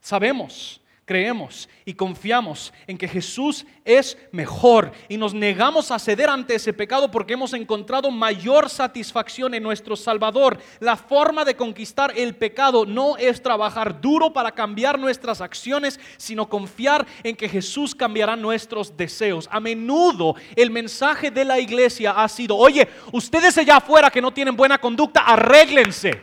Sabemos 0.00 0.80
creemos 1.06 1.68
y 1.84 1.94
confiamos 1.94 2.74
en 2.88 2.98
que 2.98 3.06
Jesús 3.06 3.64
es 3.84 4.18
mejor 4.32 4.90
y 5.08 5.16
nos 5.16 5.32
negamos 5.32 5.92
a 5.92 6.00
ceder 6.00 6.28
ante 6.28 6.56
ese 6.56 6.72
pecado 6.72 7.12
porque 7.12 7.34
hemos 7.34 7.52
encontrado 7.52 8.10
mayor 8.10 8.68
satisfacción 8.68 9.54
en 9.54 9.62
nuestro 9.62 9.94
Salvador. 9.94 10.58
La 10.80 10.96
forma 10.96 11.44
de 11.44 11.54
conquistar 11.54 12.12
el 12.16 12.34
pecado 12.34 12.84
no 12.84 13.16
es 13.16 13.40
trabajar 13.40 14.00
duro 14.00 14.32
para 14.32 14.50
cambiar 14.50 14.98
nuestras 14.98 15.40
acciones, 15.40 16.00
sino 16.16 16.48
confiar 16.48 17.06
en 17.22 17.36
que 17.36 17.48
Jesús 17.48 17.94
cambiará 17.94 18.34
nuestros 18.34 18.96
deseos. 18.96 19.48
A 19.52 19.60
menudo 19.60 20.34
el 20.56 20.70
mensaje 20.70 21.30
de 21.30 21.44
la 21.44 21.60
iglesia 21.60 22.10
ha 22.10 22.28
sido, 22.28 22.56
oye, 22.56 22.88
ustedes 23.12 23.56
allá 23.56 23.76
afuera 23.76 24.10
que 24.10 24.20
no 24.20 24.32
tienen 24.32 24.56
buena 24.56 24.78
conducta, 24.78 25.20
arréglense. 25.20 26.20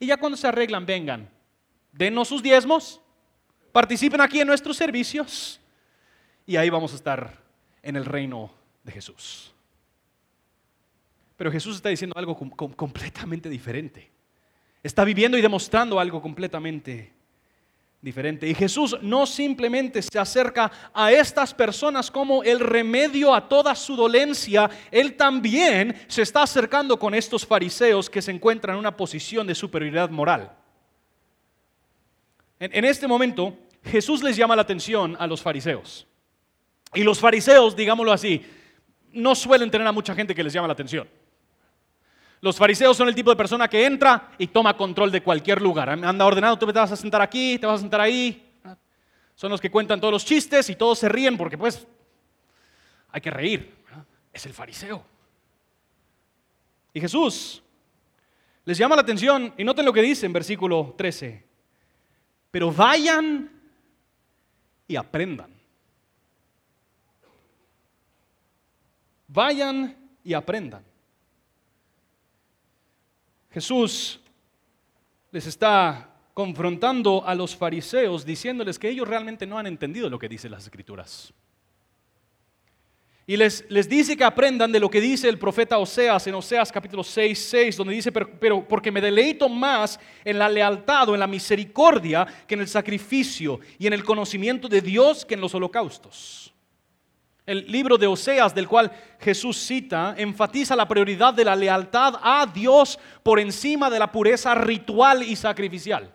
Y 0.00 0.06
ya 0.06 0.16
cuando 0.16 0.36
se 0.36 0.48
arreglan, 0.48 0.84
vengan, 0.84 1.30
denos 1.92 2.26
sus 2.26 2.42
diezmos, 2.42 3.00
participen 3.72 4.20
aquí 4.20 4.40
en 4.40 4.46
nuestros 4.46 4.76
servicios 4.76 5.60
y 6.46 6.56
ahí 6.56 6.70
vamos 6.70 6.92
a 6.92 6.96
estar 6.96 7.42
en 7.82 7.96
el 7.96 8.04
reino 8.04 8.50
de 8.84 8.92
Jesús. 8.92 9.52
Pero 11.36 11.52
Jesús 11.52 11.76
está 11.76 11.88
diciendo 11.88 12.14
algo 12.16 12.36
completamente 12.74 13.48
diferente. 13.48 14.10
Está 14.82 15.04
viviendo 15.04 15.38
y 15.38 15.40
demostrando 15.40 16.00
algo 16.00 16.20
completamente 16.20 17.12
diferente. 18.00 18.48
Y 18.48 18.54
Jesús 18.54 18.96
no 19.02 19.26
simplemente 19.26 20.02
se 20.02 20.18
acerca 20.18 20.70
a 20.92 21.12
estas 21.12 21.52
personas 21.52 22.10
como 22.10 22.42
el 22.42 22.60
remedio 22.60 23.34
a 23.34 23.48
toda 23.48 23.74
su 23.74 23.96
dolencia, 23.96 24.70
Él 24.90 25.14
también 25.14 25.96
se 26.08 26.22
está 26.22 26.42
acercando 26.42 26.98
con 26.98 27.14
estos 27.14 27.46
fariseos 27.46 28.08
que 28.08 28.22
se 28.22 28.30
encuentran 28.30 28.74
en 28.74 28.80
una 28.80 28.96
posición 28.96 29.46
de 29.46 29.54
superioridad 29.54 30.10
moral. 30.10 30.57
En, 32.60 32.84
este 32.84 33.06
momento, 33.06 33.56
Jesús 33.84 34.22
les 34.22 34.36
llama 34.36 34.56
la 34.56 34.62
atención 34.62 35.16
a 35.18 35.26
los 35.26 35.40
fariseos. 35.40 36.06
Y 36.94 37.04
los 37.04 37.20
fariseos, 37.20 37.76
digámoslo 37.76 38.12
así, 38.12 38.44
no 39.12 39.34
suelen 39.34 39.70
tener 39.70 39.86
a 39.86 39.92
mucha 39.92 40.14
gente 40.14 40.34
que 40.34 40.42
les 40.42 40.52
llama 40.52 40.66
la 40.66 40.72
atención. 40.72 41.08
Los 42.40 42.56
fariseos 42.56 42.96
son 42.96 43.08
el 43.08 43.14
tipo 43.14 43.30
de 43.30 43.36
persona 43.36 43.68
que 43.68 43.84
entra 43.84 44.32
y 44.38 44.48
toma 44.48 44.76
control 44.76 45.10
de 45.10 45.22
cualquier 45.22 45.60
lugar. 45.60 45.90
Anda 45.90 46.24
ordenado, 46.24 46.58
tú 46.58 46.66
te 46.66 46.72
vas 46.72 46.92
a 46.92 46.96
sentar 46.96 47.20
aquí, 47.20 47.58
te 47.58 47.66
vas 47.66 47.78
a 47.78 47.82
sentar 47.82 48.00
ahí. 48.00 48.44
Son 49.34 49.50
los 49.50 49.60
que 49.60 49.70
cuentan 49.70 50.00
todos 50.00 50.12
los 50.12 50.24
chistes 50.24 50.68
y 50.70 50.76
todos 50.76 50.98
se 50.98 51.08
ríen 51.08 51.36
porque 51.36 51.58
pues 51.58 51.86
hay 53.10 53.20
que 53.20 53.30
reír. 53.30 53.76
Es 54.32 54.46
el 54.46 54.52
fariseo. 54.52 55.04
Y 56.92 57.00
Jesús 57.00 57.62
les 58.64 58.78
llama 58.78 58.96
la 58.96 59.02
atención 59.02 59.54
y 59.56 59.64
noten 59.64 59.84
lo 59.84 59.92
que 59.92 60.02
dice 60.02 60.26
en 60.26 60.32
versículo 60.32 60.94
13. 60.96 61.47
Pero 62.50 62.72
vayan 62.72 63.50
y 64.86 64.96
aprendan. 64.96 65.52
Vayan 69.28 69.96
y 70.24 70.32
aprendan. 70.32 70.82
Jesús 73.50 74.20
les 75.30 75.46
está 75.46 76.14
confrontando 76.32 77.26
a 77.26 77.34
los 77.34 77.56
fariseos 77.56 78.24
diciéndoles 78.24 78.78
que 78.78 78.88
ellos 78.88 79.08
realmente 79.08 79.46
no 79.46 79.58
han 79.58 79.66
entendido 79.66 80.08
lo 80.08 80.18
que 80.18 80.28
dicen 80.28 80.52
las 80.52 80.64
escrituras. 80.64 81.34
Y 83.30 83.36
les, 83.36 83.62
les, 83.68 83.86
dice 83.86 84.16
que 84.16 84.24
aprendan 84.24 84.72
de 84.72 84.80
lo 84.80 84.88
que 84.88 85.02
dice 85.02 85.28
el 85.28 85.38
profeta 85.38 85.76
Oseas 85.76 86.26
en 86.26 86.34
Oseas 86.34 86.72
capítulo 86.72 87.04
6, 87.04 87.38
6, 87.38 87.76
donde 87.76 87.92
dice, 87.92 88.10
pero, 88.10 88.30
pero, 88.40 88.66
porque 88.66 88.90
me 88.90 89.02
deleito 89.02 89.50
más 89.50 90.00
en 90.24 90.38
la 90.38 90.48
lealtad 90.48 91.10
o 91.10 91.12
en 91.12 91.20
la 91.20 91.26
misericordia 91.26 92.26
que 92.46 92.54
en 92.54 92.62
el 92.62 92.68
sacrificio 92.68 93.60
y 93.78 93.86
en 93.86 93.92
el 93.92 94.02
conocimiento 94.02 94.66
de 94.66 94.80
Dios 94.80 95.26
que 95.26 95.34
en 95.34 95.42
los 95.42 95.54
holocaustos. 95.54 96.54
El 97.44 97.70
libro 97.70 97.98
de 97.98 98.06
Oseas, 98.06 98.54
del 98.54 98.66
cual 98.66 98.90
Jesús 99.20 99.58
cita, 99.58 100.14
enfatiza 100.16 100.74
la 100.74 100.88
prioridad 100.88 101.34
de 101.34 101.44
la 101.44 101.54
lealtad 101.54 102.14
a 102.22 102.46
Dios 102.46 102.98
por 103.22 103.38
encima 103.38 103.90
de 103.90 103.98
la 103.98 104.10
pureza 104.10 104.54
ritual 104.54 105.22
y 105.22 105.36
sacrificial. 105.36 106.14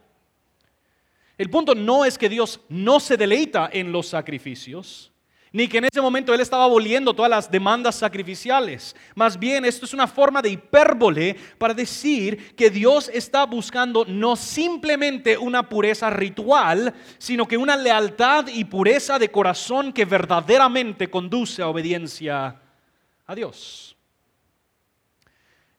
El 1.38 1.52
punto 1.52 1.76
no 1.76 2.06
es 2.06 2.18
que 2.18 2.28
Dios 2.28 2.60
no 2.70 3.00
se 3.00 3.18
deleita 3.18 3.70
en 3.72 3.92
los 3.92 4.08
sacrificios, 4.08 5.13
ni 5.54 5.68
que 5.68 5.78
en 5.78 5.86
ese 5.86 6.02
momento 6.02 6.34
él 6.34 6.42
estaba 6.42 6.64
aboliendo 6.64 7.14
todas 7.14 7.30
las 7.30 7.50
demandas 7.50 7.94
sacrificiales. 7.96 8.96
Más 9.14 9.38
bien, 9.38 9.64
esto 9.64 9.86
es 9.86 9.94
una 9.94 10.08
forma 10.08 10.42
de 10.42 10.50
hipérbole 10.50 11.36
para 11.60 11.76
decir 11.76 12.56
que 12.56 12.72
Dios 12.72 13.10
está 13.14 13.46
buscando 13.46 14.04
no 14.04 14.36
simplemente 14.36 15.38
una 15.38 15.70
pureza 15.70 16.10
ritual, 16.10 16.92
sino 17.20 17.48
que 17.48 17.56
una 17.56 17.78
lealtad 17.78 18.48
y 18.48 18.66
pureza 18.66 19.20
de 19.20 19.30
corazón 19.30 19.94
que 19.94 20.06
verdaderamente 20.06 21.08
conduce 21.10 21.62
a 21.62 21.68
obediencia 21.68 22.60
a 23.28 23.36
Dios. 23.36 23.96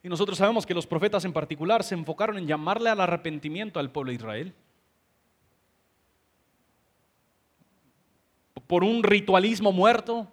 Y 0.01 0.07
nosotros 0.07 0.37
sabemos 0.37 0.65
que 0.65 0.73
los 0.73 0.87
profetas 0.87 1.25
en 1.25 1.33
particular 1.33 1.83
se 1.83 1.95
enfocaron 1.95 2.37
en 2.37 2.47
llamarle 2.47 2.91
al 2.91 3.01
arrepentimiento 3.01 3.81
al 3.81 3.91
pueblo 3.91 4.11
de 4.11 4.15
Israel. 4.15 4.53
Por 8.67 8.83
un 8.83 9.03
ritualismo 9.03 9.71
muerto 9.71 10.31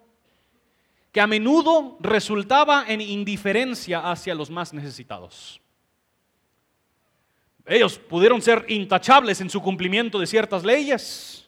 que 1.11 1.21
a 1.21 1.27
menudo 1.27 1.97
resultaba 1.99 2.85
en 2.87 2.99
indiferencia 2.99 3.99
hacia 4.11 4.33
los 4.33 4.49
más 4.49 4.73
necesitados. 4.73 5.61
Ellos 7.65 7.97
pudieron 7.97 8.41
ser 8.41 8.65
intachables 8.67 9.39
en 9.39 9.49
su 9.49 9.61
cumplimiento 9.61 10.19
de 10.19 10.27
ciertas 10.27 10.63
leyes, 10.63 11.47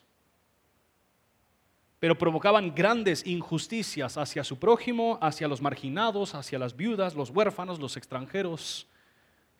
pero 1.98 2.16
provocaban 2.16 2.74
grandes 2.74 3.26
injusticias 3.26 4.16
hacia 4.16 4.44
su 4.44 4.58
prójimo, 4.58 5.18
hacia 5.20 5.48
los 5.48 5.60
marginados, 5.60 6.34
hacia 6.34 6.58
las 6.58 6.76
viudas, 6.76 7.14
los 7.14 7.30
huérfanos, 7.30 7.80
los 7.80 7.96
extranjeros 7.96 8.86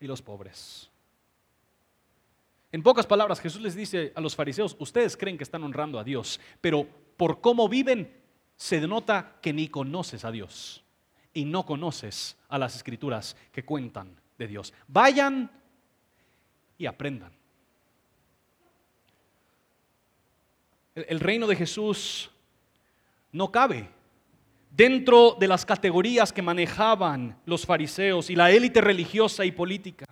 y 0.01 0.07
los 0.07 0.23
pobres. 0.23 0.89
En 2.73 2.83
pocas 2.83 3.07
palabras, 3.07 3.41
Jesús 3.41 3.61
les 3.61 3.75
dice 3.75 4.13
a 4.15 4.21
los 4.21 4.37
fariseos, 4.37 4.77
ustedes 4.79 5.17
creen 5.17 5.37
que 5.37 5.45
están 5.45 5.65
honrando 5.65 5.99
a 5.99 6.05
Dios, 6.05 6.39
pero 6.61 6.87
por 7.17 7.41
cómo 7.41 7.69
viven, 7.69 8.13
se 8.57 8.81
denota 8.81 9.37
que 9.41 9.53
ni 9.53 9.69
conoces 9.69 10.25
a 10.25 10.31
Dios 10.31 10.85
y 11.35 11.45
no 11.45 11.67
conoces 11.67 12.37
a 12.49 12.59
las 12.59 12.77
escrituras 12.77 13.37
que 13.53 13.65
cuentan 13.65 14.19
de 14.39 14.47
Dios. 14.47 14.73
Vayan 14.89 15.51
y 16.79 16.87
aprendan. 16.87 17.33
El, 20.95 21.21
reino 21.21 21.47
de 21.47 21.57
Jesús 21.57 22.31
no 23.31 23.53
cabe 23.53 23.91
dentro 24.71 25.37
de 25.39 25.47
las 25.47 25.67
categorías 25.67 26.33
que 26.33 26.41
manejaban 26.41 27.39
los 27.45 27.67
fariseos 27.67 28.31
y 28.31 28.35
la 28.35 28.51
élite 28.51 28.81
religiosa 28.81 29.45
y 29.45 29.53
política. 29.53 30.07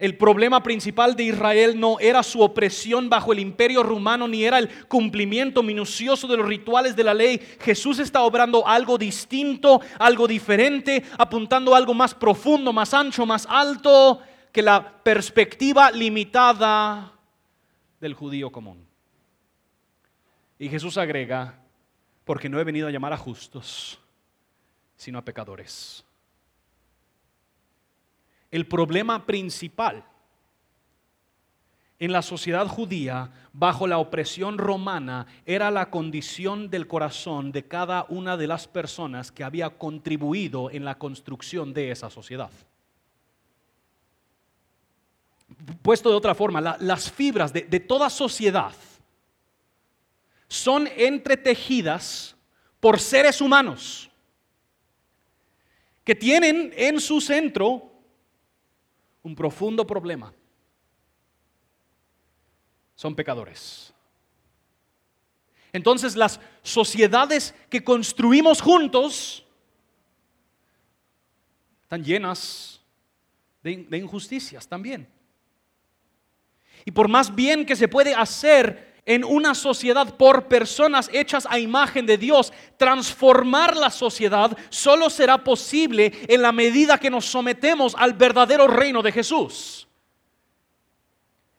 El 0.00 0.16
problema 0.16 0.62
principal 0.62 1.14
de 1.14 1.24
Israel 1.24 1.78
no 1.78 2.00
era 2.00 2.22
su 2.22 2.40
opresión 2.40 3.10
bajo 3.10 3.34
el 3.34 3.38
imperio 3.38 3.82
romano, 3.82 4.26
ni 4.26 4.44
era 4.44 4.58
el 4.58 4.86
cumplimiento 4.86 5.62
minucioso 5.62 6.26
de 6.26 6.38
los 6.38 6.46
rituales 6.46 6.96
de 6.96 7.04
la 7.04 7.12
ley. 7.12 7.38
Jesús 7.60 7.98
está 7.98 8.22
obrando 8.22 8.66
algo 8.66 8.96
distinto, 8.96 9.82
algo 9.98 10.26
diferente, 10.26 11.04
apuntando 11.18 11.74
algo 11.74 11.92
más 11.92 12.14
profundo, 12.14 12.72
más 12.72 12.94
ancho, 12.94 13.26
más 13.26 13.46
alto 13.46 14.22
que 14.50 14.62
la 14.62 15.02
perspectiva 15.02 15.90
limitada 15.90 17.12
del 18.00 18.14
judío 18.14 18.50
común. 18.50 18.86
Y 20.58 20.70
Jesús 20.70 20.96
agrega, 20.96 21.58
porque 22.24 22.48
no 22.48 22.58
he 22.58 22.64
venido 22.64 22.88
a 22.88 22.90
llamar 22.90 23.12
a 23.12 23.18
justos, 23.18 24.00
sino 24.96 25.18
a 25.18 25.24
pecadores. 25.24 26.06
El 28.50 28.66
problema 28.66 29.26
principal 29.26 30.04
en 32.00 32.12
la 32.12 32.22
sociedad 32.22 32.66
judía, 32.66 33.30
bajo 33.52 33.86
la 33.86 33.98
opresión 33.98 34.56
romana, 34.56 35.26
era 35.44 35.70
la 35.70 35.90
condición 35.90 36.70
del 36.70 36.88
corazón 36.88 37.52
de 37.52 37.68
cada 37.68 38.06
una 38.08 38.38
de 38.38 38.46
las 38.46 38.66
personas 38.66 39.30
que 39.30 39.44
había 39.44 39.68
contribuido 39.68 40.70
en 40.70 40.86
la 40.86 40.96
construcción 40.96 41.74
de 41.74 41.90
esa 41.90 42.08
sociedad. 42.08 42.50
Puesto 45.82 46.08
de 46.08 46.16
otra 46.16 46.34
forma, 46.34 46.62
las 46.62 47.10
fibras 47.10 47.52
de, 47.52 47.62
de 47.62 47.80
toda 47.80 48.08
sociedad 48.08 48.72
son 50.48 50.88
entretejidas 50.96 52.34
por 52.80 52.98
seres 52.98 53.42
humanos 53.42 54.10
que 56.02 56.14
tienen 56.14 56.72
en 56.74 56.98
su 56.98 57.20
centro 57.20 57.89
un 59.22 59.34
profundo 59.34 59.86
problema. 59.86 60.32
Son 62.94 63.14
pecadores. 63.14 63.92
Entonces 65.72 66.16
las 66.16 66.40
sociedades 66.62 67.54
que 67.68 67.82
construimos 67.82 68.60
juntos 68.60 69.44
están 71.82 72.04
llenas 72.04 72.80
de, 73.62 73.98
injusticias 73.98 74.66
también. 74.66 75.08
Y 76.84 76.90
por 76.90 77.08
más 77.08 77.34
bien 77.34 77.66
que 77.66 77.76
se 77.76 77.88
puede 77.88 78.14
hacer 78.14 78.89
en 79.06 79.24
una 79.24 79.54
sociedad 79.54 80.16
por 80.16 80.48
personas 80.48 81.10
hechas 81.12 81.46
a 81.50 81.58
imagen 81.58 82.06
de 82.06 82.18
Dios, 82.18 82.52
transformar 82.76 83.76
la 83.76 83.90
sociedad 83.90 84.56
solo 84.68 85.10
será 85.10 85.42
posible 85.42 86.12
en 86.28 86.42
la 86.42 86.52
medida 86.52 86.98
que 86.98 87.10
nos 87.10 87.24
sometemos 87.24 87.94
al 87.96 88.14
verdadero 88.14 88.66
reino 88.66 89.02
de 89.02 89.12
Jesús. 89.12 89.88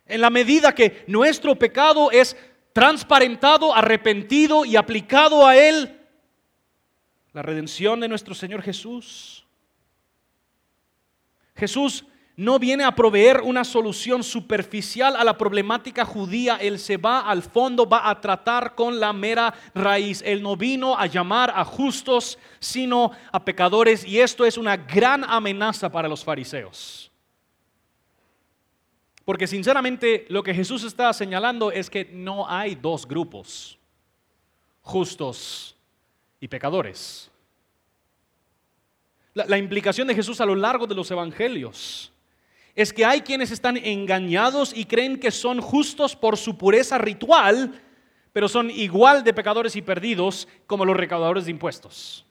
En 0.06 0.22
la 0.22 0.30
medida 0.30 0.76
que 0.76 1.04
nuestro 1.08 1.56
pecado 1.56 2.12
es 2.12 2.36
transparentado, 2.74 3.76
arrepentido 3.76 4.66
y 4.66 4.76
aplicado 4.76 5.46
a 5.46 5.58
Él, 5.58 5.98
la 7.34 7.42
redención 7.42 8.00
de 8.00 8.10
nuestro 8.10 8.36
Señor 8.36 8.62
Jesús. 8.62 9.46
Jesús 11.56 12.06
no 12.42 12.58
viene 12.58 12.84
a 12.84 12.96
proveer 12.96 13.42
una 13.42 13.64
solución 13.64 14.24
superficial 14.24 15.16
a 15.16 15.24
la 15.24 15.38
problemática 15.38 16.04
judía, 16.04 16.56
Él 16.56 16.80
se 16.80 16.98
va 16.98 17.20
al 17.20 17.44
fondo, 17.44 17.88
va 17.88 18.10
a 18.10 18.20
tratar 18.20 18.74
con 18.74 19.00
la 19.00 19.14
mera 19.14 19.54
raíz. 19.76 20.24
Él 20.26 20.42
no 20.42 20.58
vino 20.58 20.98
a 20.98 21.06
llamar 21.06 21.54
a 21.56 21.64
justos, 21.64 22.40
sino 22.60 23.12
a 23.32 23.46
pecadores, 23.46 24.04
y 24.04 24.20
esto 24.20 24.44
es 24.44 24.58
una 24.58 24.76
gran 24.76 25.24
amenaza 25.24 25.92
para 25.92 26.08
los 26.08 26.24
fariseos. 26.24 27.12
Porque 29.24 29.46
sinceramente 29.46 30.26
lo 30.30 30.42
que 30.42 30.56
Jesús 30.56 30.84
está 30.84 31.14
señalando 31.14 31.72
es 31.72 31.92
que 31.92 32.06
no 32.06 32.50
hay 32.50 32.74
dos 32.74 33.08
grupos, 33.08 33.78
justos 34.82 35.76
y 36.40 36.48
pecadores. 36.48 37.30
La, 39.36 39.60
implicación 39.60 40.08
de 40.08 40.16
Jesús 40.16 40.42
a 40.42 40.46
lo 40.48 40.56
largo 40.56 40.88
de 40.88 40.96
los 40.96 41.12
evangelios 41.12 42.12
es 42.76 42.94
que 42.94 43.06
hay 43.06 43.22
quienes 43.22 43.52
están 43.52 43.78
engañados 43.78 44.74
y 44.76 44.86
creen 44.86 45.20
que 45.20 45.32
son 45.32 45.62
justos 45.62 46.16
por 46.16 46.38
su 46.38 46.58
pureza 46.58 46.98
ritual, 46.98 47.82
pero 48.34 48.48
son 48.48 48.70
igual 48.70 49.24
de 49.24 49.34
pecadores 49.34 49.76
y 49.76 49.82
perdidos 49.82 50.48
como 50.68 50.86
los 50.86 50.96
recaudadores 50.96 51.46
de 51.46 51.52
impuestos. 51.52 52.26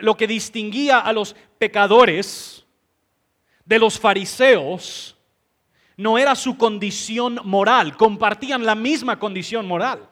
Lo 0.00 0.16
que 0.16 0.26
distinguía 0.26 0.98
a 1.00 1.12
los 1.12 1.34
pecadores 1.58 2.64
de 3.64 3.78
los 3.78 3.98
fariseos 3.98 5.16
no 5.96 6.16
era 6.16 6.34
su 6.34 6.56
condición 6.56 7.40
moral, 7.44 7.96
compartían 7.96 8.64
la 8.64 8.74
misma 8.74 9.18
condición 9.18 9.66
moral, 9.66 10.08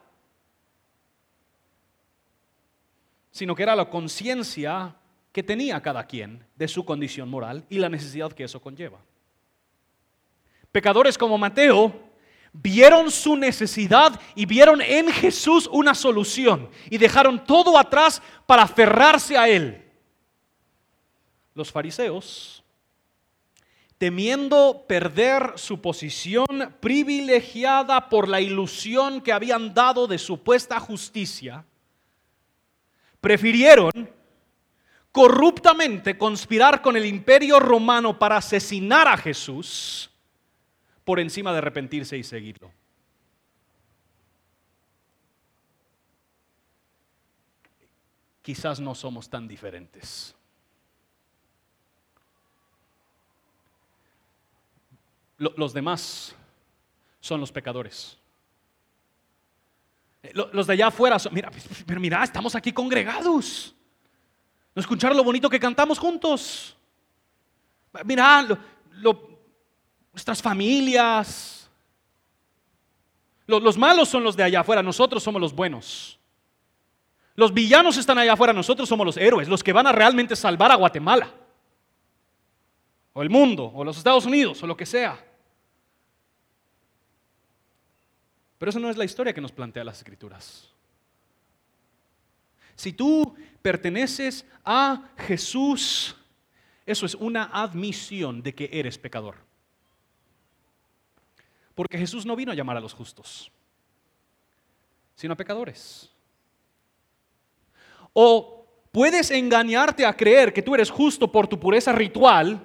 sino 3.31 3.55
que 3.55 3.63
era 3.63 3.77
la 3.77 3.89
conciencia 3.89 4.95
que 5.37 5.43
tenía 5.43 5.83
cada 5.83 6.07
quien 6.07 6.43
de 6.55 6.67
su 6.67 6.83
condición 6.83 7.29
moral 7.29 7.63
y 7.69 7.77
la 7.77 7.91
necesidad 7.91 8.33
que 8.33 8.45
eso 8.45 8.59
conlleva. 8.59 8.99
Pecadores 10.73 11.19
como 11.19 11.37
Mateo 11.37 11.93
vieron 12.55 13.11
su 13.11 13.37
necesidad 13.37 14.19
y 14.35 14.47
vieron 14.47 14.81
en 14.81 15.13
Jesús 15.13 15.69
una 15.71 15.95
solución 15.95 16.71
y 16.89 16.97
dejaron 16.97 17.45
todo 17.45 17.79
atrás 17.79 18.23
para 18.47 18.63
aferrarse 18.63 19.37
a 19.37 19.47
Él. 19.47 19.85
Los 21.53 21.71
fariseos 21.71 22.65
temiendo 23.99 24.87
perder 24.89 25.53
su 25.57 25.83
posición 25.83 26.75
privilegiada 26.81 28.09
por 28.09 28.27
la 28.27 28.41
ilusión 28.41 29.21
que 29.21 29.35
habían 29.35 29.75
dado 29.75 30.07
de 30.07 30.17
supuesta 30.17 30.81
justicia, 30.81 31.63
prefirieron 33.21 34.16
corruptamente 35.17 36.19
conspirar 36.19 36.83
con 36.83 36.95
el 36.95 37.07
imperio 37.07 37.59
romano 37.59 38.19
para 38.19 38.37
asesinar 38.37 39.09
a 39.09 39.17
Jesús 39.17 40.11
por 41.05 41.19
encima 41.19 41.53
de 41.53 41.59
arrepentirse 41.59 42.19
y 42.19 42.23
seguirlo. 42.23 42.71
Quizás 48.43 48.79
no 48.79 48.95
somos 48.95 49.31
tan 49.31 49.49
diferentes. 49.49 50.35
los 55.39 55.73
demás 55.73 56.37
son 57.21 57.41
los 57.41 57.51
pecadores. 57.51 58.19
Eh, 60.23 60.33
los 60.35 60.67
de 60.67 60.75
allá 60.75 60.89
afuera 60.89 61.17
mira, 61.31 61.51
pero 61.87 62.01
mira, 62.01 62.23
estamos 62.23 62.55
aquí 62.55 62.71
congregados. 62.71 63.76
¿No 64.77 64.81
escuchar 64.81 65.17
lo 65.17 65.25
bonito 65.25 65.49
que 65.49 65.59
cantamos 65.59 65.99
juntos? 65.99 66.77
Mira, 68.05 68.47
nuestras 70.13 70.43
familias. 70.43 71.71
los 73.47 73.79
malos 73.79 74.11
son 74.11 74.23
los 74.23 74.37
de 74.37 74.43
allá 74.43 74.61
afuera, 74.61 74.83
nosotros 74.83 75.23
somos 75.23 75.41
los 75.41 75.55
buenos. 75.55 76.21
Los 77.37 77.55
villanos 77.55 77.97
están 77.97 78.19
allá 78.19 78.35
afuera, 78.35 78.53
nosotros 78.53 78.87
somos 78.87 79.07
los 79.07 79.17
héroes, 79.17 79.49
los 79.49 79.65
que 79.65 79.73
van 79.73 79.87
a 79.87 79.93
realmente 79.93 80.37
salvar 80.37 80.71
a 80.71 80.75
Guatemala. 80.75 81.33
O 83.15 83.23
el 83.23 83.31
mundo, 83.31 83.73
o 83.75 83.83
los 83.83 83.97
Estados 83.97 84.27
Unidos, 84.27 84.63
o 84.63 84.67
lo 84.67 84.77
que 84.77 84.85
sea. 84.85 85.19
Pero 88.59 88.69
eso 88.69 88.79
no 88.79 88.91
es 88.91 88.99
la 88.99 89.07
historia 89.07 89.33
que 89.33 89.41
nos 89.41 89.53
plantea 89.53 89.85
las 89.85 89.97
escrituras. 89.97 90.76
Si 92.77 92.93
tú 92.93 93.35
perteneces 93.63 94.47
a 94.65 95.11
Jesús, 95.17 96.15
eso 96.85 97.07
es 97.07 97.15
una 97.15 97.51
admisión 97.53 98.43
de 98.43 98.55
que 98.55 98.69
eres 98.73 98.99
pecador. 98.99 99.37
Porque 101.75 101.99
Jesús 101.99 102.25
no 102.25 102.37
vino 102.37 102.53
a 102.53 102.55
llamar 102.55 102.77
a 102.77 102.81
los 102.81 102.95
justos, 102.95 103.51
sino 105.15 105.35
a 105.35 105.37
pecadores. 105.37 106.11
O 108.13 108.67
puedes 108.93 109.31
engañarte 109.31 110.07
a 110.07 110.17
creer 110.17 110.53
que 110.53 110.63
tú 110.63 110.75
eres 110.75 110.91
justo 110.91 111.31
por 111.31 111.47
tu 111.47 111.59
pureza 111.59 111.93
ritual 111.93 112.65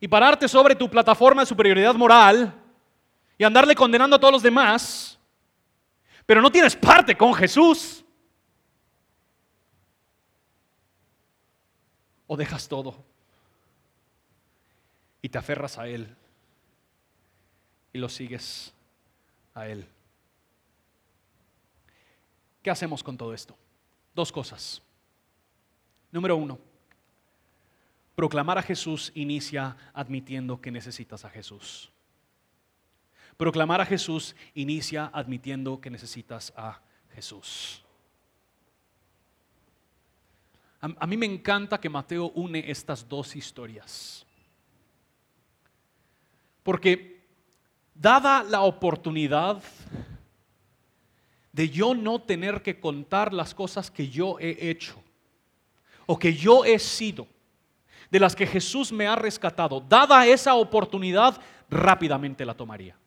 y 0.00 0.08
pararte 0.08 0.48
sobre 0.48 0.74
tu 0.74 0.90
plataforma 0.90 1.42
de 1.42 1.46
superioridad 1.46 1.94
moral 1.94 2.52
y 3.38 3.44
andarle 3.44 3.74
condenando 3.74 4.16
a 4.16 4.18
todos 4.18 4.32
los 4.32 4.42
demás, 4.42 5.18
pero 6.26 6.40
no 6.40 6.50
tienes 6.50 6.74
parte 6.74 7.16
con 7.16 7.34
Jesús. 7.34 8.01
O 12.26 12.36
dejas 12.36 12.68
todo 12.68 13.04
y 15.20 15.28
te 15.28 15.38
aferras 15.38 15.78
a 15.78 15.86
Él 15.86 16.14
y 17.92 17.98
lo 17.98 18.08
sigues 18.08 18.72
a 19.54 19.68
Él. 19.68 19.86
¿Qué 22.62 22.70
hacemos 22.70 23.02
con 23.02 23.16
todo 23.16 23.34
esto? 23.34 23.56
Dos 24.14 24.30
cosas. 24.30 24.82
Número 26.10 26.36
uno, 26.36 26.58
proclamar 28.14 28.58
a 28.58 28.62
Jesús 28.62 29.10
inicia 29.14 29.76
admitiendo 29.94 30.60
que 30.60 30.70
necesitas 30.70 31.24
a 31.24 31.30
Jesús. 31.30 31.90
Proclamar 33.36 33.80
a 33.80 33.86
Jesús 33.86 34.36
inicia 34.54 35.10
admitiendo 35.12 35.80
que 35.80 35.90
necesitas 35.90 36.52
a 36.56 36.80
Jesús. 37.14 37.81
A, 40.82 41.06
mí 41.06 41.16
me 41.16 41.26
encanta 41.26 41.80
que 41.80 41.88
Mateo 41.88 42.32
une 42.34 42.68
estas 42.68 43.08
dos 43.08 43.36
historias. 43.36 44.26
Porque 46.64 47.24
dada 47.94 48.42
la 48.42 48.62
oportunidad 48.62 49.62
de 51.52 51.68
yo 51.68 51.94
no 51.94 52.20
tener 52.20 52.62
que 52.62 52.80
contar 52.80 53.32
las 53.32 53.54
cosas 53.54 53.92
que 53.92 54.08
yo 54.08 54.40
he 54.40 54.70
hecho 54.70 55.00
o 56.06 56.18
que 56.18 56.34
yo 56.34 56.64
he 56.64 56.80
sido, 56.80 57.28
de 58.10 58.18
las 58.18 58.34
que 58.34 58.46
Jesús 58.46 58.90
me 58.90 59.06
ha 59.06 59.14
rescatado, 59.14 59.80
dada 59.80 60.26
esa 60.26 60.54
oportunidad, 60.54 61.40
rápidamente 61.70 62.44
la 62.44 62.54
tomaría. 62.54 62.98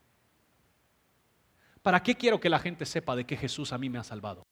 ¿Para 1.81 2.01
qué 2.01 2.15
quiero 2.15 2.39
que 2.39 2.49
la 2.49 2.57
gente 2.57 2.85
sepa 2.85 3.17
de 3.17 3.25
que 3.25 3.35
Jesús 3.35 3.73
a 3.73 3.77
mí 3.77 3.89
me 3.89 3.99
ha 3.99 4.03
salvado? 4.03 4.45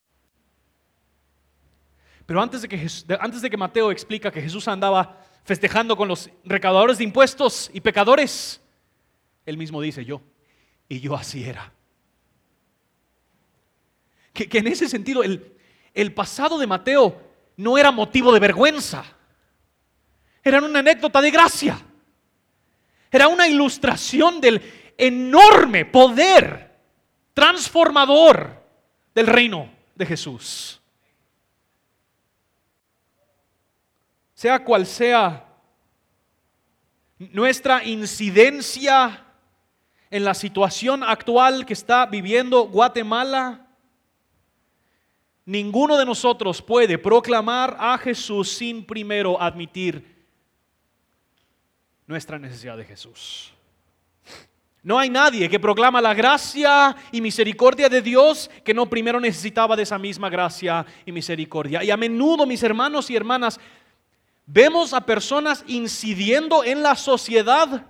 Pero 2.25 2.41
antes 2.41 2.61
de 2.61 2.69
que, 2.69 2.87
antes 3.19 3.41
de 3.41 3.49
que 3.49 3.57
Mateo 3.57 3.91
explica 3.91 4.31
que 4.31 4.41
Jesús 4.41 4.67
andaba 4.67 5.19
festejando 5.43 5.97
con 5.97 6.07
los 6.07 6.29
recaudadores 6.45 6.97
de 6.97 7.03
impuestos 7.03 7.69
y 7.73 7.81
pecadores, 7.81 8.61
él 9.45 9.57
mismo 9.57 9.81
dice 9.81 10.05
yo, 10.05 10.21
y 10.87 10.99
yo 10.99 11.15
así 11.15 11.43
era. 11.43 11.73
Que, 14.33 14.47
en 14.57 14.67
ese 14.67 14.87
sentido 14.87 15.21
el, 15.21 15.53
el 15.93 16.13
pasado 16.13 16.57
de 16.57 16.67
Mateo 16.67 17.21
no 17.57 17.77
era 17.77 17.91
motivo 17.91 18.31
de 18.31 18.39
vergüenza, 18.39 19.03
era 20.43 20.59
una 20.59 20.79
anécdota 20.79 21.21
de 21.21 21.31
gracia, 21.31 21.79
era 23.11 23.27
una 23.27 23.47
ilustración 23.47 24.41
del 24.41 24.61
enorme 24.97 25.85
poder 25.85 26.73
transformador 27.33 28.63
del 29.13 29.27
reino 29.27 29.69
de 29.95 30.05
Jesús. 30.05 30.82
Sea 34.43 34.61
cual 34.61 34.85
sea 34.85 35.45
nuestra 37.17 37.81
incidencia 37.85 39.25
en 40.11 40.25
la 40.25 40.33
situación 40.33 41.01
actual 41.01 41.65
que 41.65 41.71
está 41.71 42.05
viviendo 42.07 42.67
Guatemala, 42.67 43.65
ninguno 45.45 45.95
de 45.95 46.05
nosotros 46.05 46.61
puede 46.61 46.97
proclamar 46.97 47.77
a 47.79 47.97
Jesús 47.97 48.51
sin 48.51 48.85
primero 48.85 49.41
admitir 49.41 50.05
nuestra 52.05 52.37
necesidad 52.37 52.75
de 52.75 52.83
Jesús. 52.83 53.53
No 54.81 54.99
hay 54.99 55.09
nadie 55.09 55.47
que 55.47 55.61
proclama 55.61 56.01
la 56.01 56.13
gracia 56.13 56.93
y 57.13 57.21
misericordia 57.21 57.87
de 57.87 58.01
Dios 58.01 58.51
que 58.65 58.73
no 58.73 58.89
primero 58.89 59.21
necesitaba 59.21 59.77
de 59.77 59.83
esa 59.83 59.97
misma 59.97 60.29
gracia 60.29 60.85
y 61.05 61.13
misericordia. 61.13 61.81
Y 61.81 61.91
a 61.91 61.95
menudo, 61.95 62.45
mis 62.45 62.61
hermanos 62.61 63.09
y 63.09 63.15
hermanas, 63.15 63.57
Vemos 64.45 64.93
a 64.93 65.01
personas 65.01 65.63
incidiendo 65.67 66.63
en 66.63 66.83
la 66.83 66.95
sociedad 66.95 67.85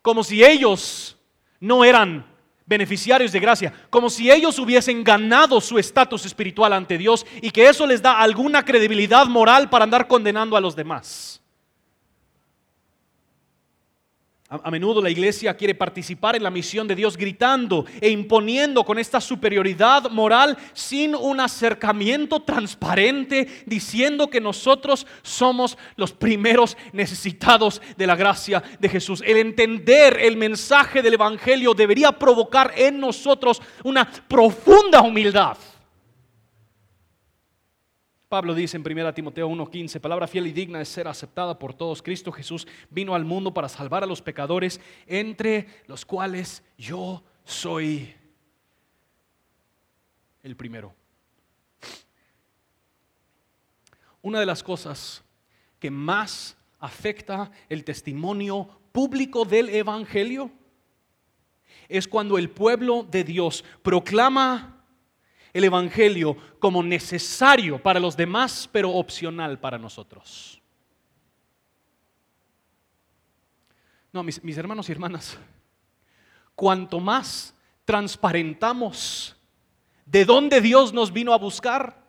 como 0.00 0.24
si 0.24 0.44
ellos 0.44 1.16
no 1.60 1.84
eran 1.84 2.26
beneficiarios 2.64 3.32
de 3.32 3.40
gracia, 3.40 3.72
como 3.90 4.08
si 4.08 4.30
ellos 4.30 4.58
hubiesen 4.58 5.04
ganado 5.04 5.60
su 5.60 5.78
estatus 5.78 6.24
espiritual 6.24 6.72
ante 6.72 6.96
Dios 6.96 7.26
y 7.40 7.50
que 7.50 7.68
eso 7.68 7.86
les 7.86 8.00
da 8.00 8.18
alguna 8.18 8.64
credibilidad 8.64 9.26
moral 9.26 9.68
para 9.68 9.84
andar 9.84 10.08
condenando 10.08 10.56
a 10.56 10.60
los 10.60 10.74
demás. 10.74 11.41
A, 14.52 14.70
menudo 14.70 15.00
la 15.00 15.08
iglesia 15.08 15.56
quiere 15.56 15.74
participar 15.74 16.36
en 16.36 16.42
la 16.42 16.50
misión 16.50 16.86
de 16.86 16.94
Dios 16.94 17.16
gritando 17.16 17.86
e 18.02 18.10
imponiendo 18.10 18.84
con 18.84 18.98
esta 18.98 19.18
superioridad 19.18 20.10
moral 20.10 20.58
sin 20.74 21.14
un 21.14 21.40
acercamiento 21.40 22.40
transparente 22.40 23.64
diciendo 23.64 24.28
que 24.28 24.42
nosotros 24.42 25.06
somos 25.22 25.78
los 25.96 26.12
primeros 26.12 26.76
necesitados 26.92 27.80
de 27.96 28.06
la 28.06 28.14
gracia 28.14 28.62
de 28.78 28.90
Jesús. 28.90 29.22
El 29.26 29.38
entender 29.38 30.18
el 30.20 30.36
mensaje 30.36 31.00
del 31.00 31.14
Evangelio 31.14 31.72
debería 31.72 32.12
provocar 32.12 32.74
en 32.76 33.00
nosotros 33.00 33.62
una 33.82 34.06
profunda 34.28 35.00
humildad 35.00 35.56
Pablo 38.32 38.54
dice 38.54 38.78
en 38.78 38.82
1 38.82 39.12
Timoteo 39.12 39.46
1:15, 39.46 40.00
palabra 40.00 40.26
fiel 40.26 40.46
y 40.46 40.52
digna 40.52 40.78
de 40.78 40.86
ser 40.86 41.06
aceptada 41.06 41.58
por 41.58 41.74
todos. 41.74 42.00
Cristo 42.00 42.32
Jesús 42.32 42.66
vino 42.88 43.14
al 43.14 43.26
mundo 43.26 43.52
para 43.52 43.68
salvar 43.68 44.04
a 44.04 44.06
los 44.06 44.22
pecadores, 44.22 44.80
entre 45.06 45.66
los 45.86 46.06
cuales 46.06 46.62
yo 46.78 47.22
soy 47.44 48.14
el 50.42 50.56
primero. 50.56 50.94
Una 54.22 54.40
de 54.40 54.46
las 54.46 54.62
cosas 54.62 55.22
que 55.78 55.90
más 55.90 56.56
afecta 56.78 57.50
el 57.68 57.84
testimonio 57.84 58.66
público 58.92 59.44
del 59.44 59.68
Evangelio 59.68 60.50
es 61.86 62.08
cuando 62.08 62.38
el 62.38 62.48
pueblo 62.48 63.06
de 63.10 63.24
Dios 63.24 63.62
proclama 63.82 64.81
el 65.52 65.64
Evangelio 65.64 66.36
como 66.58 66.82
necesario 66.82 67.82
para 67.82 68.00
los 68.00 68.16
demás, 68.16 68.68
pero 68.72 68.90
opcional 68.90 69.58
para 69.58 69.78
nosotros. 69.78 70.60
No, 74.12 74.22
mis, 74.22 74.58
hermanos 74.58 74.88
y 74.88 74.92
hermanas, 74.92 75.38
cuanto 76.54 77.00
más 77.00 77.54
transparentamos 77.84 79.36
de 80.04 80.24
dónde 80.24 80.60
Dios 80.60 80.92
nos 80.92 81.12
vino 81.12 81.32
a 81.32 81.38
buscar, 81.38 82.02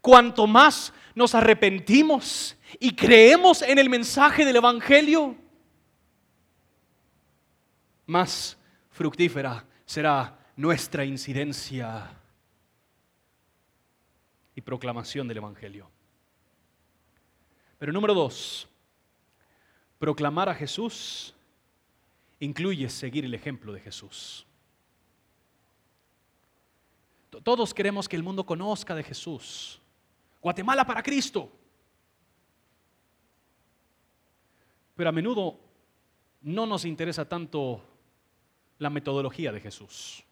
cuanto 0.00 0.46
más 0.46 0.92
nos 1.14 1.34
arrepentimos 1.34 2.56
y 2.80 2.94
creemos 2.94 3.62
en 3.62 3.78
el 3.78 3.90
mensaje 3.90 4.44
del 4.44 4.56
Evangelio, 4.56 5.36
más 8.06 8.56
fructífera 8.90 9.64
será 9.84 10.43
nuestra 10.56 11.04
incidencia 11.04 12.10
y 14.54 14.60
proclamación 14.60 15.26
del 15.26 15.38
Evangelio. 15.38 15.90
Pero 17.78 17.92
número 17.92 18.14
dos, 18.14 18.68
proclamar 19.98 20.48
a 20.48 20.54
Jesús 20.54 21.34
incluye 22.40 22.88
seguir 22.88 23.24
el 23.24 23.34
ejemplo 23.34 23.72
de 23.72 23.80
Jesús. 23.80 24.46
Todos 27.42 27.74
queremos 27.74 28.08
que 28.08 28.16
el 28.16 28.22
mundo 28.22 28.46
conozca 28.46 28.94
de 28.94 29.02
Jesús. 29.02 29.80
Guatemala 30.40 30.86
para 30.86 31.02
Cristo. 31.02 31.50
Pero 34.94 35.08
a 35.08 35.12
menudo 35.12 35.58
no 36.42 36.66
nos 36.66 36.84
interesa 36.84 37.28
tanto 37.28 37.82
la 38.78 38.90
metodología 38.90 39.50
de 39.50 39.60
Jesús. 39.60 40.24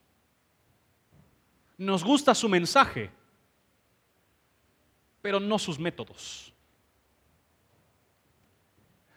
Nos 1.77 2.03
gusta 2.03 2.35
su 2.35 2.47
mensaje, 2.47 3.09
pero 5.21 5.39
no 5.39 5.57
sus 5.57 5.79
métodos. 5.79 6.53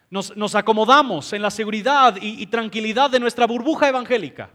Nos, 0.09 0.55
acomodamos 0.55 1.33
en 1.33 1.41
la 1.41 1.51
seguridad 1.51 2.15
y, 2.21 2.41
y 2.41 2.45
tranquilidad 2.47 3.09
de 3.09 3.19
nuestra 3.19 3.45
burbuja 3.45 3.89
evangélica. 3.89 4.49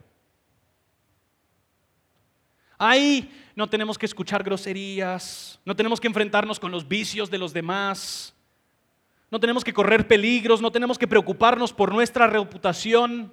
Ahí 2.78 3.30
no 3.54 3.68
tenemos 3.68 3.98
que 3.98 4.06
escuchar 4.06 4.42
groserías, 4.42 5.60
no 5.64 5.76
tenemos 5.76 6.00
que 6.00 6.08
enfrentarnos 6.08 6.58
con 6.58 6.72
los 6.72 6.88
vicios 6.88 7.30
de 7.30 7.38
los 7.38 7.52
demás, 7.52 8.34
no 9.30 9.38
tenemos 9.38 9.62
que 9.62 9.72
correr 9.72 10.08
peligros, 10.08 10.60
no 10.60 10.72
tenemos 10.72 10.98
que 10.98 11.06
preocuparnos 11.06 11.72
por 11.72 11.92
nuestra 11.92 12.26
reputación. 12.26 13.32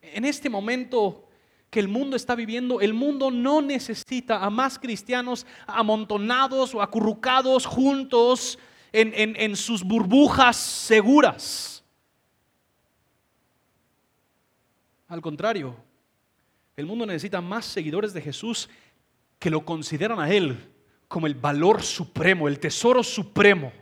En 0.00 0.24
este 0.24 0.48
momento 0.48 1.28
que 1.72 1.80
el 1.80 1.88
mundo 1.88 2.16
está 2.16 2.34
viviendo, 2.34 2.82
el 2.82 2.92
mundo 2.92 3.30
no 3.30 3.62
necesita 3.62 4.44
a 4.44 4.50
más 4.50 4.78
cristianos 4.78 5.46
amontonados 5.66 6.74
o 6.74 6.82
acurrucados 6.82 7.64
juntos 7.64 8.58
en, 8.92 9.56
sus 9.56 9.82
burbujas 9.82 10.54
seguras. 10.58 11.82
Al 15.08 15.22
contrario, 15.22 15.74
el 16.76 16.84
mundo 16.84 17.06
necesita 17.06 17.40
más 17.40 17.64
seguidores 17.64 18.12
de 18.12 18.20
Jesús 18.20 18.68
que 19.38 19.48
lo 19.48 19.64
consideran 19.64 20.20
a 20.20 20.30
Él 20.30 20.70
como 21.08 21.26
el 21.26 21.34
valor 21.34 21.82
supremo, 21.82 22.48
el 22.48 22.60
tesoro 22.60 23.02
supremo 23.02 23.72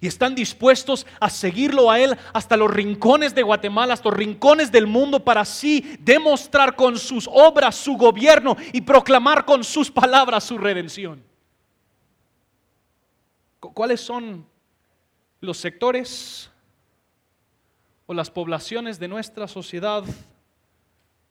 y 0.00 0.06
están 0.06 0.34
dispuestos 0.34 1.06
a 1.20 1.28
seguirlo 1.28 1.90
a 1.90 1.98
Él 1.98 2.16
hasta 2.32 2.56
los 2.56 2.70
rincones 2.70 3.34
de 3.34 3.42
Guatemala, 3.42 3.94
hasta 3.94 4.08
los 4.08 4.18
rincones 4.18 4.70
del 4.70 4.86
mundo, 4.86 5.24
para 5.24 5.40
así 5.40 5.98
demostrar 6.00 6.76
con 6.76 6.98
sus 6.98 7.28
obras 7.32 7.74
su 7.76 7.96
gobierno 7.96 8.56
y 8.72 8.80
proclamar 8.80 9.44
con 9.44 9.64
sus 9.64 9.90
palabras 9.90 10.44
su 10.44 10.58
redención. 10.58 11.22
¿Cuáles 13.60 14.00
son 14.00 14.46
los 15.40 15.58
sectores 15.58 16.50
o 18.06 18.14
las 18.14 18.30
poblaciones 18.30 18.98
de 18.98 19.08
nuestra 19.08 19.48
sociedad 19.48 20.04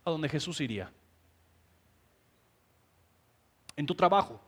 a 0.03 0.09
donde 0.09 0.27
Jesús 0.27 0.59
iría? 0.59 0.91
En 3.77 3.85
tu 3.85 3.95
trabajo, 3.95 4.41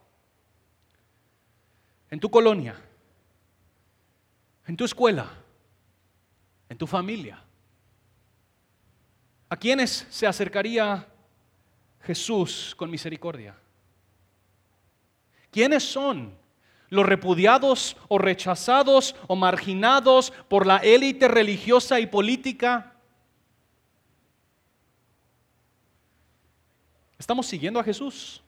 en 2.10 2.20
tu 2.20 2.28
colonia 2.30 2.76
en 4.70 4.76
tu 4.76 4.84
escuela, 4.84 5.28
en 6.68 6.78
tu 6.78 6.86
familia. 6.86 7.42
¿A 9.48 9.56
quiénes 9.56 10.06
se 10.08 10.28
acercaría 10.28 11.08
Jesús 12.02 12.72
con 12.76 12.88
misericordia? 12.88 13.56
¿Quiénes 15.50 15.82
son 15.82 16.38
los 16.88 17.04
repudiados 17.04 17.96
o 18.06 18.18
rechazados 18.18 19.16
o 19.26 19.34
marginados 19.34 20.32
por 20.48 20.68
la 20.68 20.76
élite 20.76 21.26
religiosa 21.26 21.98
y 21.98 22.06
política? 22.06 22.94
¿Estamos 27.18 27.48
siguiendo 27.48 27.80
a 27.80 27.82
Jesús? 27.82 28.40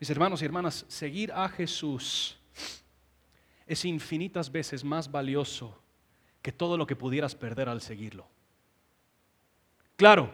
Mis 0.00 0.08
hermanos 0.08 0.40
y 0.40 0.46
hermanas, 0.46 0.86
seguir 0.88 1.30
a 1.30 1.46
Jesús 1.46 2.38
es 3.66 3.84
infinitas 3.84 4.50
veces 4.50 4.82
más 4.82 5.10
valioso 5.10 5.78
que 6.40 6.50
todo 6.50 6.78
lo 6.78 6.86
que 6.86 6.96
pudieras 6.96 7.34
perder 7.34 7.68
al 7.68 7.82
seguirlo. 7.82 8.26
Claro, 9.96 10.32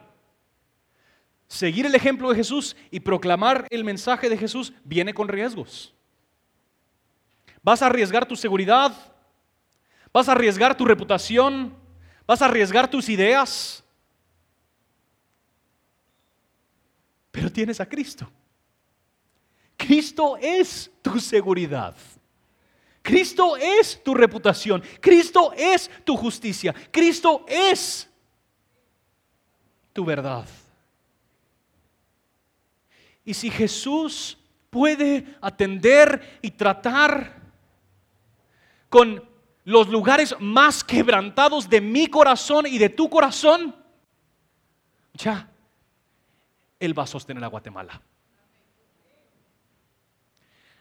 seguir 1.49 1.85
el 1.85 1.97
ejemplo 1.97 2.31
de 2.31 2.37
Jesús 2.37 2.77
y 2.93 3.01
proclamar 3.01 3.67
el 3.71 3.83
mensaje 3.83 4.29
de 4.29 4.39
Jesús 4.39 4.73
viene 4.85 5.13
con 5.13 5.27
riesgos. 5.27 5.93
Vas 7.61 7.83
a 7.83 7.87
arriesgar 7.87 8.25
tu 8.25 8.37
seguridad, 8.37 8.95
vas 10.13 10.29
a 10.29 10.33
arriesgar 10.33 10.77
tu 10.77 10.85
reputación, 10.85 11.75
vas 12.25 12.41
a 12.41 12.45
arriesgar 12.45 12.89
tus 12.89 13.09
ideas, 13.09 13.83
pero 17.33 17.51
tienes 17.51 17.81
a 17.81 17.89
Cristo. 17.89 18.31
Cristo 19.87 20.37
es 20.37 20.91
tu 21.01 21.21
seguridad. 21.21 21.95
Cristo 23.03 23.57
es 23.57 24.03
tu 24.03 24.15
reputación. 24.15 24.83
Cristo 25.01 25.53
es 25.57 25.89
tu 26.05 26.17
justicia. 26.17 26.75
Cristo 26.91 27.45
es 27.47 28.11
tu 29.93 30.05
verdad. 30.05 30.45
Y 33.25 33.33
si 33.33 33.49
Jesús 33.49 34.37
puede 34.71 35.25
atender 35.41 36.41
y 36.43 36.51
tratar 36.51 37.41
con 38.89 39.23
los 39.63 39.89
lugares 39.89 40.35
más 40.41 40.83
quebrantados 40.83 41.71
de 41.71 41.81
mi 41.81 42.09
corazón 42.09 42.67
y 42.67 42.79
de 42.79 42.89
tu 42.89 43.09
corazón, 43.09 43.73
ya, 45.15 45.49
Él 46.81 46.99
va 46.99 47.05
a 47.05 47.07
sostener 47.07 47.45
a 47.45 47.47
Guatemala. 47.47 48.03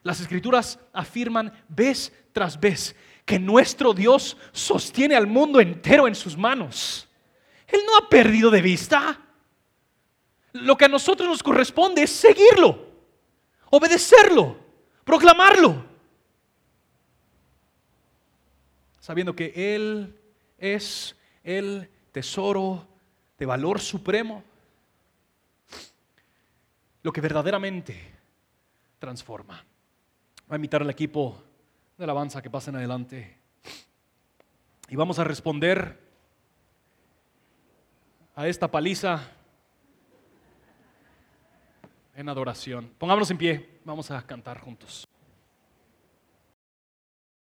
Las 0.05 0.21
escrituras 0.21 0.77
afirman 0.93 1.51
vez 1.67 2.13
tras 2.31 2.59
vez 2.59 2.95
que 3.25 3.39
nuestro 3.39 3.91
Dios 3.91 4.37
sostiene 4.51 5.15
al 5.15 5.25
mundo 5.25 5.59
entero 5.59 6.07
en 6.07 6.13
sus 6.13 6.37
manos. 6.37 7.09
Él 7.65 7.81
no 7.87 7.97
ha 7.97 8.07
perdido 8.07 8.51
de 8.51 8.61
vista. 8.61 9.19
Lo 10.53 10.77
que 10.77 10.85
a 10.85 10.89
nosotros 10.89 11.27
nos 11.27 11.41
corresponde 11.41 12.03
es 12.03 12.11
seguirlo, 12.11 12.87
obedecerlo, 13.71 14.59
proclamarlo, 15.03 15.83
sabiendo 18.99 19.35
que 19.35 19.53
Él 19.73 20.15
es 20.59 21.15
el 21.43 21.89
tesoro 22.11 22.87
de 23.39 23.45
valor 23.47 23.79
supremo, 23.79 24.43
lo 27.01 27.11
que 27.11 27.21
verdaderamente 27.21 27.99
transforma. 28.99 29.65
Voy 30.47 30.53
a 30.53 30.57
invitar 30.57 30.83
al 30.83 30.89
equipo 30.91 31.41
de 31.97 32.03
alabanza 32.03 32.39
que 32.39 32.51
pasen 32.51 32.75
adelante. 32.75 33.35
Y 34.87 34.95
vamos 34.95 35.17
a 35.17 35.23
responder 35.23 35.99
a 38.35 38.47
esta 38.47 38.69
paliza 38.69 39.27
en 42.15 42.29
adoración. 42.29 42.91
Pongámonos 42.99 43.31
en 43.31 43.39
pie, 43.39 43.79
vamos 43.85 44.11
a 44.11 44.21
cantar 44.21 44.59
juntos. 44.59 45.07